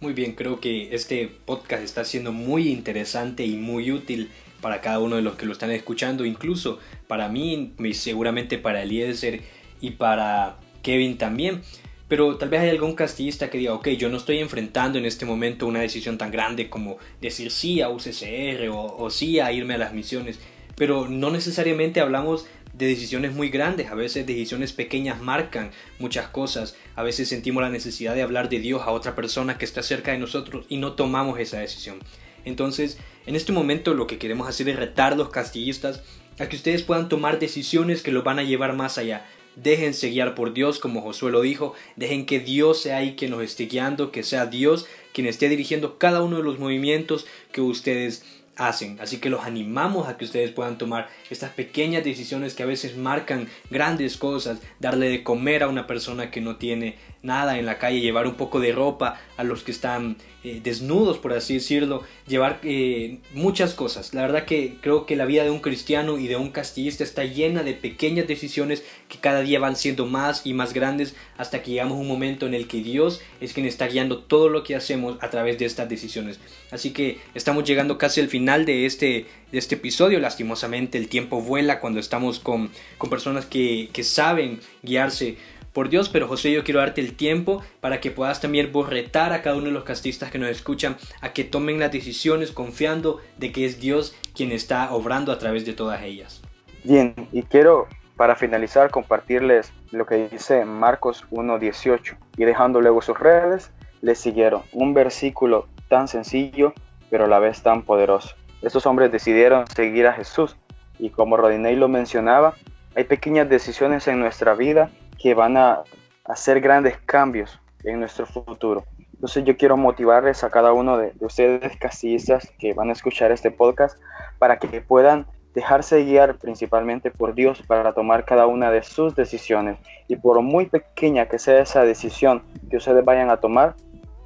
muy 0.00 0.12
bien, 0.12 0.34
creo 0.34 0.60
que 0.60 0.94
este 0.94 1.28
podcast 1.44 1.82
está 1.82 2.04
siendo 2.04 2.30
muy 2.30 2.68
interesante 2.68 3.44
y 3.44 3.56
muy 3.56 3.90
útil 3.90 4.30
para 4.60 4.80
cada 4.80 5.00
uno 5.00 5.16
de 5.16 5.22
los 5.22 5.34
que 5.34 5.44
lo 5.44 5.52
están 5.52 5.72
escuchando, 5.72 6.24
incluso 6.24 6.78
para 7.08 7.28
mí, 7.28 7.74
seguramente 7.94 8.58
para 8.58 8.82
Eliezer 8.82 9.40
y 9.80 9.90
para 9.92 10.56
Kevin 10.82 11.18
también. 11.18 11.62
Pero 12.06 12.36
tal 12.36 12.48
vez 12.48 12.60
hay 12.60 12.70
algún 12.70 12.94
castillista 12.94 13.50
que 13.50 13.58
diga, 13.58 13.74
ok, 13.74 13.88
yo 13.88 14.08
no 14.08 14.18
estoy 14.18 14.38
enfrentando 14.38 14.98
en 14.98 15.04
este 15.04 15.26
momento 15.26 15.66
una 15.66 15.80
decisión 15.80 16.16
tan 16.16 16.30
grande 16.30 16.70
como 16.70 16.98
decir 17.20 17.50
sí 17.50 17.80
a 17.80 17.88
UCCR 17.90 18.68
o, 18.68 18.80
o 18.80 19.10
sí 19.10 19.40
a 19.40 19.50
irme 19.50 19.74
a 19.74 19.78
las 19.78 19.92
misiones. 19.92 20.38
Pero 20.78 21.08
no 21.08 21.30
necesariamente 21.30 22.00
hablamos 22.00 22.46
de 22.72 22.86
decisiones 22.86 23.34
muy 23.34 23.48
grandes, 23.48 23.90
a 23.90 23.94
veces 23.94 24.26
decisiones 24.26 24.72
pequeñas 24.72 25.20
marcan 25.20 25.72
muchas 25.98 26.28
cosas, 26.28 26.76
a 26.94 27.02
veces 27.02 27.28
sentimos 27.28 27.62
la 27.62 27.70
necesidad 27.70 28.14
de 28.14 28.22
hablar 28.22 28.48
de 28.48 28.60
Dios 28.60 28.82
a 28.82 28.92
otra 28.92 29.16
persona 29.16 29.58
que 29.58 29.64
está 29.64 29.82
cerca 29.82 30.12
de 30.12 30.18
nosotros 30.18 30.64
y 30.68 30.76
no 30.76 30.92
tomamos 30.92 31.40
esa 31.40 31.58
decisión. 31.58 31.98
Entonces, 32.44 32.98
en 33.26 33.34
este 33.34 33.52
momento 33.52 33.94
lo 33.94 34.06
que 34.06 34.18
queremos 34.18 34.48
hacer 34.48 34.68
es 34.68 34.76
retar 34.76 35.16
los 35.16 35.30
castillistas 35.30 36.02
a 36.38 36.48
que 36.48 36.56
ustedes 36.56 36.82
puedan 36.82 37.08
tomar 37.08 37.38
decisiones 37.38 38.02
que 38.02 38.12
los 38.12 38.22
van 38.22 38.38
a 38.38 38.44
llevar 38.44 38.74
más 38.74 38.96
allá. 38.96 39.26
Déjense 39.56 40.10
guiar 40.10 40.36
por 40.36 40.54
Dios, 40.54 40.78
como 40.78 41.00
Josué 41.00 41.32
lo 41.32 41.40
dijo, 41.40 41.74
dejen 41.96 42.26
que 42.26 42.38
Dios 42.38 42.80
sea 42.80 42.98
ahí 42.98 43.16
quien 43.16 43.32
nos 43.32 43.42
esté 43.42 43.66
guiando, 43.66 44.12
que 44.12 44.22
sea 44.22 44.46
Dios 44.46 44.86
quien 45.12 45.26
esté 45.26 45.48
dirigiendo 45.48 45.98
cada 45.98 46.22
uno 46.22 46.36
de 46.36 46.44
los 46.44 46.60
movimientos 46.60 47.26
que 47.50 47.60
ustedes 47.60 48.24
hacen. 48.58 48.98
Así 49.00 49.18
que 49.18 49.30
los 49.30 49.44
animamos 49.44 50.08
a 50.08 50.18
que 50.18 50.24
ustedes 50.24 50.50
puedan 50.50 50.76
tomar 50.76 51.08
estas 51.30 51.52
pequeñas 51.52 52.04
decisiones 52.04 52.54
que 52.54 52.64
a 52.64 52.66
veces 52.66 52.96
marcan 52.96 53.48
grandes 53.70 54.16
cosas, 54.16 54.58
darle 54.80 55.08
de 55.08 55.22
comer 55.22 55.62
a 55.62 55.68
una 55.68 55.86
persona 55.86 56.30
que 56.30 56.40
no 56.40 56.56
tiene 56.56 56.96
nada 57.22 57.58
en 57.58 57.66
la 57.66 57.78
calle, 57.78 58.00
llevar 58.00 58.26
un 58.26 58.34
poco 58.34 58.60
de 58.60 58.72
ropa 58.72 59.20
a 59.36 59.44
los 59.44 59.62
que 59.62 59.72
están 59.72 60.16
eh, 60.44 60.60
desnudos, 60.62 61.18
por 61.18 61.32
así 61.32 61.54
decirlo, 61.54 62.04
llevar 62.26 62.60
eh, 62.62 63.18
muchas 63.32 63.74
cosas. 63.74 64.14
La 64.14 64.22
verdad 64.22 64.44
que 64.44 64.76
creo 64.80 65.04
que 65.04 65.16
la 65.16 65.24
vida 65.24 65.44
de 65.44 65.50
un 65.50 65.60
cristiano 65.60 66.18
y 66.18 66.26
de 66.28 66.36
un 66.36 66.50
castillista 66.50 67.02
está 67.04 67.24
llena 67.24 67.62
de 67.62 67.74
pequeñas 67.74 68.26
decisiones 68.28 68.84
que 69.08 69.18
cada 69.18 69.40
día 69.40 69.58
van 69.58 69.76
siendo 69.76 70.06
más 70.06 70.46
y 70.46 70.54
más 70.54 70.74
grandes 70.74 71.16
hasta 71.36 71.62
que 71.62 71.72
llegamos 71.72 71.98
a 71.98 72.00
un 72.00 72.08
momento 72.08 72.46
en 72.46 72.54
el 72.54 72.68
que 72.68 72.82
Dios 72.82 73.20
es 73.40 73.52
quien 73.52 73.66
está 73.66 73.88
guiando 73.88 74.18
todo 74.18 74.48
lo 74.48 74.62
que 74.62 74.76
hacemos 74.76 75.18
a 75.20 75.30
través 75.30 75.58
de 75.58 75.64
estas 75.64 75.88
decisiones. 75.88 76.38
Así 76.70 76.92
que 76.92 77.18
estamos 77.34 77.64
llegando 77.64 77.98
casi 77.98 78.20
al 78.20 78.28
final 78.28 78.47
de 78.56 78.86
este, 78.86 79.26
de 79.52 79.58
este 79.58 79.74
episodio. 79.74 80.18
Lastimosamente 80.20 80.96
el 80.96 81.08
tiempo 81.08 81.42
vuela 81.42 81.80
cuando 81.80 82.00
estamos 82.00 82.40
con, 82.40 82.70
con 82.96 83.10
personas 83.10 83.44
que, 83.44 83.90
que 83.92 84.02
saben 84.02 84.60
guiarse 84.82 85.36
por 85.74 85.90
Dios, 85.90 86.08
pero 86.08 86.26
José, 86.26 86.50
yo 86.50 86.64
quiero 86.64 86.80
darte 86.80 87.02
el 87.02 87.14
tiempo 87.14 87.62
para 87.80 88.00
que 88.00 88.10
puedas 88.10 88.40
también 88.40 88.72
borretar 88.72 89.34
a 89.34 89.42
cada 89.42 89.56
uno 89.56 89.66
de 89.66 89.72
los 89.72 89.84
castistas 89.84 90.30
que 90.30 90.38
nos 90.38 90.48
escuchan 90.48 90.96
a 91.20 91.34
que 91.34 91.44
tomen 91.44 91.78
las 91.78 91.92
decisiones 91.92 92.50
confiando 92.50 93.20
de 93.36 93.52
que 93.52 93.66
es 93.66 93.80
Dios 93.80 94.16
quien 94.34 94.50
está 94.50 94.94
obrando 94.94 95.30
a 95.30 95.38
través 95.38 95.66
de 95.66 95.74
todas 95.74 96.02
ellas. 96.02 96.40
Bien, 96.84 97.14
y 97.32 97.42
quiero 97.42 97.86
para 98.16 98.34
finalizar 98.34 98.90
compartirles 98.90 99.72
lo 99.90 100.06
que 100.06 100.28
dice 100.28 100.64
Marcos 100.64 101.26
1.18 101.30 102.16
y 102.38 102.44
dejando 102.44 102.80
luego 102.80 103.02
sus 103.02 103.18
redes, 103.18 103.70
le 104.00 104.14
siguieron 104.14 104.62
un 104.72 104.94
versículo 104.94 105.68
tan 105.88 106.08
sencillo 106.08 106.72
pero 107.10 107.26
la 107.26 107.38
vez 107.38 107.62
tan 107.62 107.82
poderoso. 107.82 108.34
Estos 108.62 108.86
hombres 108.86 109.12
decidieron 109.12 109.66
seguir 109.68 110.06
a 110.06 110.12
Jesús 110.12 110.56
y 110.98 111.10
como 111.10 111.36
Rodinei 111.36 111.76
lo 111.76 111.88
mencionaba, 111.88 112.54
hay 112.96 113.04
pequeñas 113.04 113.48
decisiones 113.48 114.08
en 114.08 114.18
nuestra 114.18 114.54
vida 114.54 114.90
que 115.18 115.34
van 115.34 115.56
a 115.56 115.82
hacer 116.24 116.60
grandes 116.60 116.98
cambios 116.98 117.60
en 117.84 118.00
nuestro 118.00 118.26
futuro. 118.26 118.84
Entonces 119.14 119.44
yo 119.44 119.56
quiero 119.56 119.76
motivarles 119.76 120.44
a 120.44 120.50
cada 120.50 120.72
uno 120.72 120.96
de, 120.96 121.12
ustedes 121.20 121.76
castillistas 121.78 122.52
que 122.58 122.72
van 122.74 122.90
a 122.90 122.92
escuchar 122.92 123.32
este 123.32 123.50
podcast 123.50 123.98
para 124.38 124.58
que 124.58 124.80
puedan 124.80 125.26
dejarse 125.54 126.04
guiar 126.04 126.38
principalmente 126.38 127.10
por 127.10 127.34
Dios 127.34 127.62
para 127.66 127.92
tomar 127.92 128.24
cada 128.24 128.46
una 128.46 128.70
de 128.70 128.84
sus 128.84 129.16
decisiones. 129.16 129.78
Y 130.06 130.16
por 130.16 130.40
muy 130.40 130.66
pequeña 130.66 131.26
que 131.26 131.40
sea 131.40 131.60
esa 131.60 131.82
decisión 131.82 132.44
que 132.70 132.76
ustedes 132.76 133.04
vayan 133.04 133.30
a 133.30 133.38
tomar, 133.38 133.74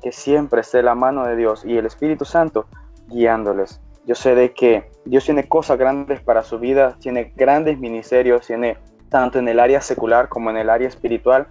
que 0.03 0.13
siempre 0.13 0.61
esté 0.61 0.83
la 0.83 0.95
mano 0.95 1.27
de 1.27 1.37
Dios 1.37 1.65
y 1.65 1.77
el 1.77 1.87
Espíritu 1.87 2.25
Santo 2.25 2.67
guiándoles. 3.09 3.81
Yo 4.05 4.15
sé 4.15 4.35
de 4.35 4.53
que 4.53 4.91
Dios 5.05 5.25
tiene 5.25 5.49
cosas 5.49 5.79
grandes 5.79 6.21
para 6.21 6.43
su 6.43 6.59
vida, 6.59 6.97
tiene 7.01 7.33
grandes 7.37 7.79
ministerios, 7.79 8.47
tiene 8.47 8.77
tanto 9.09 9.39
en 9.39 9.49
el 9.49 9.61
área 9.61 9.81
secular 9.81 10.29
como 10.29 10.51
en 10.51 10.57
el 10.57 10.71
área 10.71 10.89
espiritual, 10.89 11.47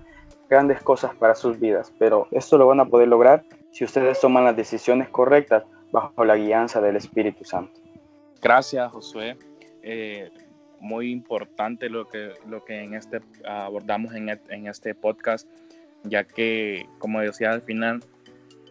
grandes 0.49 0.81
cosas 0.81 1.15
para 1.15 1.35
sus 1.35 1.59
vidas, 1.59 1.93
pero 1.97 2.27
esto 2.31 2.57
lo 2.57 2.67
van 2.67 2.81
a 2.81 2.85
poder 2.85 3.07
lograr 3.07 3.43
si 3.71 3.85
ustedes 3.85 4.19
toman 4.19 4.43
las 4.43 4.55
decisiones 4.55 5.07
correctas 5.07 5.63
bajo 5.91 6.25
la 6.25 6.35
guianza 6.35 6.81
del 6.81 6.97
Espíritu 6.97 7.45
Santo. 7.45 7.79
Gracias, 8.41 8.91
Josué. 8.91 9.37
Eh, 9.81 10.29
muy 10.79 11.11
importante 11.11 11.89
lo 11.89 12.07
que, 12.07 12.33
lo 12.47 12.65
que 12.65 12.81
en 12.81 12.95
este, 12.95 13.21
abordamos 13.45 14.13
en, 14.15 14.29
en 14.49 14.67
este 14.67 14.95
podcast, 14.95 15.47
ya 16.03 16.25
que, 16.25 16.87
como 16.97 17.21
decía 17.21 17.51
al 17.51 17.61
final, 17.61 18.03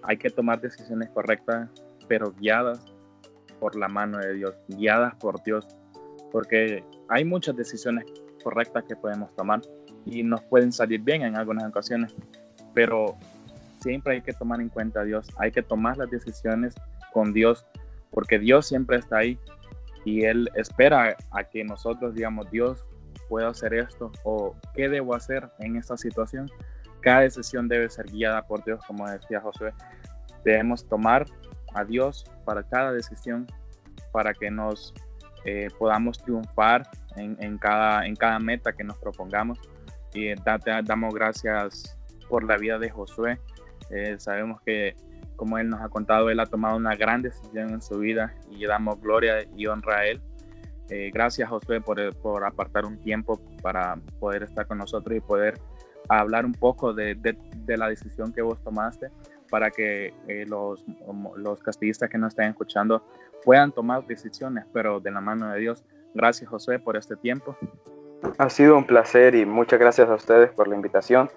hay 0.03 0.17
que 0.17 0.31
tomar 0.31 0.61
decisiones 0.61 1.11
correctas, 1.11 1.69
pero 2.09 2.33
guiadas 2.33 2.85
por 3.59 3.77
la 3.77 3.89
mano 3.89 4.19
de 4.19 4.35
Dios, 4.35 4.55
guiadas 4.69 5.15
por 5.17 5.43
Dios, 5.43 5.67
porque 6.33 6.85
hay 7.09 7.25
muchas 7.25 7.57
decisiones 7.57 8.05
correctas 8.43 8.85
que 8.89 8.97
podemos 8.97 9.35
tomar 9.37 9.61
y 10.07 10.23
nos 10.23 10.43
pueden 10.45 10.73
salir 10.73 11.01
bien 11.01 11.23
en 11.23 11.37
algunas 11.37 11.65
ocasiones, 11.65 12.15
pero 12.75 13.17
siempre 13.81 14.15
hay 14.15 14.23
que 14.23 14.33
tomar 14.33 14.61
en 14.61 14.69
cuenta 14.69 15.01
a 15.01 15.05
Dios, 15.05 15.29
hay 15.37 15.53
que 15.53 15.63
tomar 15.63 15.97
las 15.97 16.11
decisiones 16.11 16.75
con 17.13 17.33
Dios, 17.33 17.67
porque 18.11 18.39
Dios 18.39 18.67
siempre 18.67 18.97
está 18.97 19.19
ahí 19.19 19.39
y 20.05 20.25
Él 20.25 20.51
espera 20.55 21.17
a 21.31 21.45
que 21.45 21.65
nosotros 21.65 22.15
digamos, 22.15 22.51
Dios, 22.51 22.85
puedo 23.29 23.49
hacer 23.49 23.75
esto 23.75 24.11
o 24.25 24.57
qué 24.75 24.89
debo 24.89 25.15
hacer 25.15 25.49
en 25.61 25.77
esta 25.77 25.97
situación. 25.97 26.51
Cada 27.01 27.21
decisión 27.21 27.69
debe 27.69 27.89
ser 27.89 28.07
guiada 28.07 28.47
por 28.47 28.65
Dios, 28.65 28.81
como 28.87 29.09
decía 29.09 29.41
Josué. 29.41 29.73
Debemos 30.45 30.87
tomar 30.89 31.25
a 31.75 31.85
Dios 31.85 32.25
para 32.45 32.63
cada 32.63 32.93
decisión, 32.93 33.47
para 34.13 34.35
que 34.35 34.51
nos 34.51 34.95
eh, 35.45 35.69
podamos 35.79 36.19
triunfar 36.19 36.89
en, 37.17 37.59
cada, 37.59 38.07
en 38.07 38.15
cada 38.17 38.39
meta 38.39 38.73
que 38.73 38.85
nos 38.85 38.97
propongamos. 38.99 39.59
Y 40.13 40.35
damos 40.85 41.15
gracias 41.15 41.99
por 42.29 42.45
la 42.45 42.57
vida 42.57 42.79
de 42.79 42.91
Josué. 42.91 43.41
Eh, 43.91 44.17
sabemos 44.19 44.61
que, 44.63 44.95
como 45.37 45.59
él 45.59 45.69
nos 45.69 45.81
ha 45.81 45.89
contado, 45.89 46.31
él 46.31 46.41
ha 46.41 46.47
tomado 46.47 46.77
una 46.77 46.95
gran 46.95 47.23
decisión 47.23 47.71
en 47.71 47.83
su 47.83 47.99
vida 47.99 48.35
y 48.51 48.65
damos 48.67 49.01
gloria 49.01 49.47
y 49.57 49.67
honra 49.67 49.99
a 49.99 50.07
él. 50.07 50.21
Eh, 50.91 51.11
gracias, 51.13 51.49
Josué, 51.49 51.81
por, 51.81 52.15
por, 52.17 52.45
apartar 52.45 52.85
un 52.85 52.99
tiempo 53.01 53.41
para 53.63 53.97
poder 54.19 54.43
estar 54.43 54.67
con 54.67 54.79
nosotros 54.79 55.17
y 55.17 55.21
poder 55.21 55.55
hablar 56.19 56.45
un 56.45 56.55
poco 56.55 56.93
de, 56.93 57.15
de, 57.15 57.77
la 57.77 57.89
decisión 57.89 58.33
que 58.33 58.43
vos 58.43 58.61
tomaste 58.63 59.11
para 59.49 59.71
que 59.71 60.13
eh, 60.27 60.45
los, 60.47 60.85
los 61.37 61.63
castillistas 61.63 62.11
que 62.11 62.19
nos 62.19 62.33
estén 62.33 62.49
escuchando 62.49 63.05
puedan 63.45 63.73
tomar 63.73 64.05
decisiones, 64.07 64.65
pero 64.73 65.01
de 65.01 65.11
la 65.11 65.21
mano 65.21 65.53
de 65.53 65.61
Dios. 65.61 65.85
Gracias, 66.15 66.51
Josué, 66.51 66.79
por 66.81 66.97
este 66.97 67.17
tiempo. 67.17 67.57
Ha 68.39 68.51
sido 68.51 68.77
un 68.77 68.85
placer 68.85 69.35
y 69.35 69.47
muchas 69.47 69.79
gracias 69.79 70.09
a 70.09 70.15
ustedes 70.15 70.51
por 70.51 70.69
la 70.69 70.75
invitación. 70.75 71.31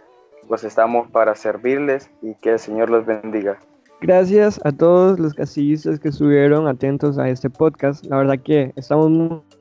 Pues 0.48 0.64
estamos 0.64 1.10
para 1.12 1.36
servirles 1.36 2.10
y 2.22 2.36
que 2.36 2.52
el 2.52 2.60
Señor 2.60 2.90
los 2.90 3.06
bendiga. 3.06 3.60
Gracias 4.04 4.60
a 4.66 4.74
todos 4.74 5.18
los 5.18 5.34
casillistas 5.34 5.98
que 5.98 6.10
estuvieron 6.10 6.68
atentos 6.68 7.18
a 7.18 7.30
este 7.30 7.50
podcast. 7.50 8.06
La 8.08 8.18
verdad 8.18 8.38
que 8.38 8.74
estamos 8.76 9.10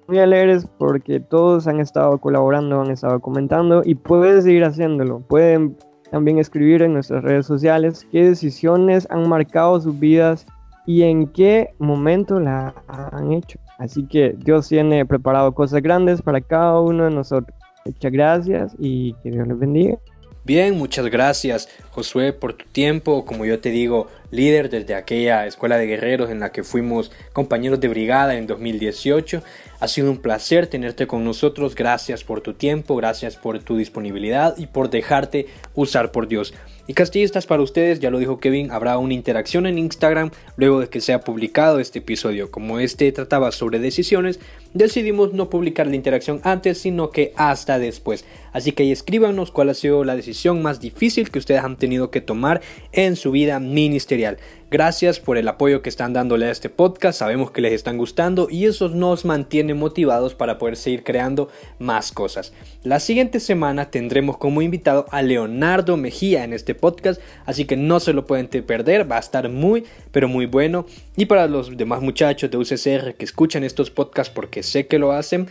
muy, 0.09 0.19
alegres 0.19 0.67
porque 0.79 1.21
todos 1.21 1.69
han 1.69 1.79
estado 1.79 2.19
colaborando, 2.19 2.81
han 2.81 2.91
estado 2.91 3.21
comentando 3.21 3.83
y 3.85 3.95
pueden 3.95 4.43
seguir 4.43 4.65
haciéndolo. 4.65 5.21
Pueden 5.21 5.77
también 6.11 6.41
escribir 6.41 6.83
en 6.83 6.95
nuestras 6.95 7.23
redes 7.23 7.47
sociales 7.47 8.05
qué 8.11 8.25
decisiones 8.25 9.07
han 9.11 9.29
marcado 9.29 9.81
sus 9.81 9.97
vidas 10.01 10.45
y 10.87 11.03
en 11.03 11.29
qué 11.29 11.71
momento 11.79 12.41
la 12.41 12.75
han 12.89 13.31
hecho. 13.31 13.61
Así 13.79 14.09
que 14.09 14.35
Dios 14.39 14.69
tiene 14.69 15.07
preparado 15.07 15.55
cosas 15.55 15.83
grandes 15.83 16.21
para 16.21 16.41
cada 16.41 16.81
uno 16.81 17.05
de 17.05 17.11
nosotros. 17.11 17.57
Muchas 17.85 18.11
gracias 18.11 18.77
y 18.77 19.15
que 19.23 19.31
Dios 19.31 19.47
les 19.47 19.59
bendiga. 19.61 19.99
Bien, 20.45 20.77
muchas 20.77 21.07
gracias 21.07 21.69
Josué 21.93 22.33
por 22.33 22.55
tu 22.55 22.65
tiempo, 22.67 23.25
como 23.25 23.45
yo 23.45 23.61
te 23.61 23.71
digo, 23.71 24.09
líder 24.33 24.71
desde 24.71 24.97
aquella 24.97 25.47
escuela 25.47 25.79
de 25.79 25.87
guerreros 25.87 26.31
en 26.31 26.41
la 26.41 26.51
que 26.51 26.65
fuimos 26.65 27.13
compañeros 27.33 27.79
de 27.79 27.87
brigada 27.87 28.35
en 28.35 28.49
2018. 28.49 29.41
Ha 29.79 29.89
sido 29.89 30.11
un 30.11 30.19
placer 30.19 30.67
tenerte 30.67 31.07
con 31.07 31.23
nosotros, 31.23 31.77
gracias 31.77 32.25
por 32.25 32.41
tu 32.41 32.55
tiempo, 32.55 32.97
gracias 32.97 33.37
por 33.37 33.63
tu 33.63 33.77
disponibilidad 33.77 34.57
y 34.57 34.67
por 34.67 34.91
dejarte 34.91 35.47
usar 35.75 36.11
por 36.11 36.27
Dios. 36.27 36.55
Y 36.89 36.95
castillistas 36.95 37.47
para 37.47 37.63
ustedes, 37.63 38.01
ya 38.01 38.11
lo 38.11 38.19
dijo 38.19 38.41
Kevin, 38.41 38.73
habrá 38.73 38.99
una 38.99 39.15
interacción 39.15 39.67
en 39.67 39.79
Instagram 39.79 40.33
luego 40.57 40.81
de 40.81 40.89
que 40.89 41.01
sea 41.01 41.21
publicado 41.21 41.79
este 41.79 42.01
episodio. 42.01 42.51
Como 42.51 42.81
este 42.81 43.13
trataba 43.13 43.53
sobre 43.53 43.79
decisiones, 43.79 44.41
decidimos 44.75 45.33
no 45.33 45.51
publicar 45.51 45.87
la 45.87 45.97
interacción 45.97 46.41
antes, 46.45 46.79
sino 46.79 47.11
que 47.11 47.33
hasta 47.37 47.79
después. 47.79 48.25
Así 48.53 48.73
que 48.73 48.83
ahí 48.83 48.93
escríbanos 48.93 49.51
cuál 49.51 49.71
ha 49.71 49.75
sido 49.75 50.05
la 50.05 50.17
decisión 50.17 50.63
más 50.63 50.81
difícil 50.81 51.31
que 51.31 51.39
ustedes 51.39 51.65
han 51.65 51.77
tenido 51.77 52.11
que 52.11 52.21
tomar 52.21 52.61
en 52.93 53.17
su 53.17 53.31
vida 53.31 53.59
ministerial. 53.61 54.39
Gracias 54.73 55.21
por 55.21 55.37
el 55.37 55.49
apoyo 55.49 55.83
que 55.83 55.91
están 55.91 56.15
dándole 56.15 56.47
a 56.47 56.51
este 56.51 56.71
podcast, 56.71 57.19
sabemos 57.19 57.51
que 57.51 57.61
les 57.61 57.75
están 57.75 57.99
gustando 57.99 58.49
y 58.51 58.65
eso 58.65 58.89
nos 58.89 59.27
mantiene 59.27 59.75
motivados 59.75 60.35
para 60.35 60.57
poder 60.57 60.79
seguir 60.79 61.05
creando 61.05 61.51
más 61.79 62.11
cosas. 62.11 62.55
La 62.83 62.99
siguiente 62.99 63.39
semana 63.39 63.91
tendremos 63.91 64.39
como 64.39 64.63
invitado 64.63 65.05
a 65.11 65.21
Leonardo 65.21 65.99
Mejía 65.99 66.43
en 66.45 66.55
este 66.55 66.75
podcast, 66.75 67.21
así 67.45 67.67
que 67.67 67.77
no 67.77 68.01
se 68.01 68.15
lo 68.15 68.27
pueden 68.27 68.49
perder, 68.49 69.11
va 69.13 69.17
a 69.17 69.21
estar 69.21 69.51
muy, 69.51 69.85
pero 70.11 70.27
muy 70.27 70.47
bueno. 70.47 70.87
Y 71.19 71.27
para 71.27 71.49
los 71.49 71.77
demás 71.77 72.01
muchachos 72.01 72.51
de 72.51 72.57
UCCR 72.57 73.15
que 73.15 73.27
escuchan 73.27 73.65
estos 73.65 73.91
podcasts 73.91 74.33
sé 74.63 74.87
que 74.87 74.99
lo 74.99 75.13
hacen, 75.13 75.49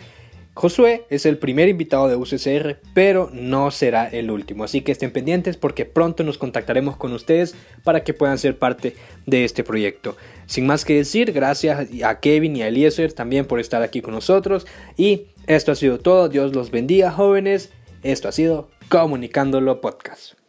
Josué 0.54 1.06
es 1.10 1.26
el 1.26 1.38
primer 1.38 1.70
invitado 1.70 2.10
de 2.10 2.18
UCCR, 2.18 2.78
pero 2.94 3.30
no 3.32 3.72
será 3.72 4.08
el 4.10 4.30
último, 4.30 4.66
así 4.66 4.82
que 4.82 4.92
estén 4.92 5.12
pendientes 5.12 5.56
porque 5.56 5.86
pronto 5.86 6.26
nos 6.26 6.38
contactaremos 6.38 6.98
con 6.98 7.14
ustedes 7.14 7.56
para 7.86 8.04
que 8.04 8.14
puedan 8.14 8.38
ser 8.38 8.60
parte 8.60 8.96
de 9.26 9.46
este 9.46 9.64
proyecto. 9.64 10.18
Sin 10.48 10.66
más 10.66 10.84
que 10.84 10.98
decir, 10.98 11.32
gracias 11.32 11.88
a 12.04 12.20
Kevin 12.20 12.58
y 12.58 12.64
a 12.64 12.68
Eliezer 12.68 13.14
también 13.14 13.46
por 13.46 13.62
estar 13.62 13.82
aquí 13.82 14.02
con 14.02 14.14
nosotros. 14.14 14.68
Y 14.98 15.28
esto 15.48 15.72
ha 15.72 15.76
sido 15.76 16.00
todo, 16.00 16.28
Dios 16.28 16.54
los 16.54 16.70
bendiga 16.70 17.12
jóvenes, 17.12 17.72
esto 18.04 18.28
ha 18.28 18.34
sido 18.34 18.70
Comunicándolo 18.90 19.80
Podcast. 19.80 20.41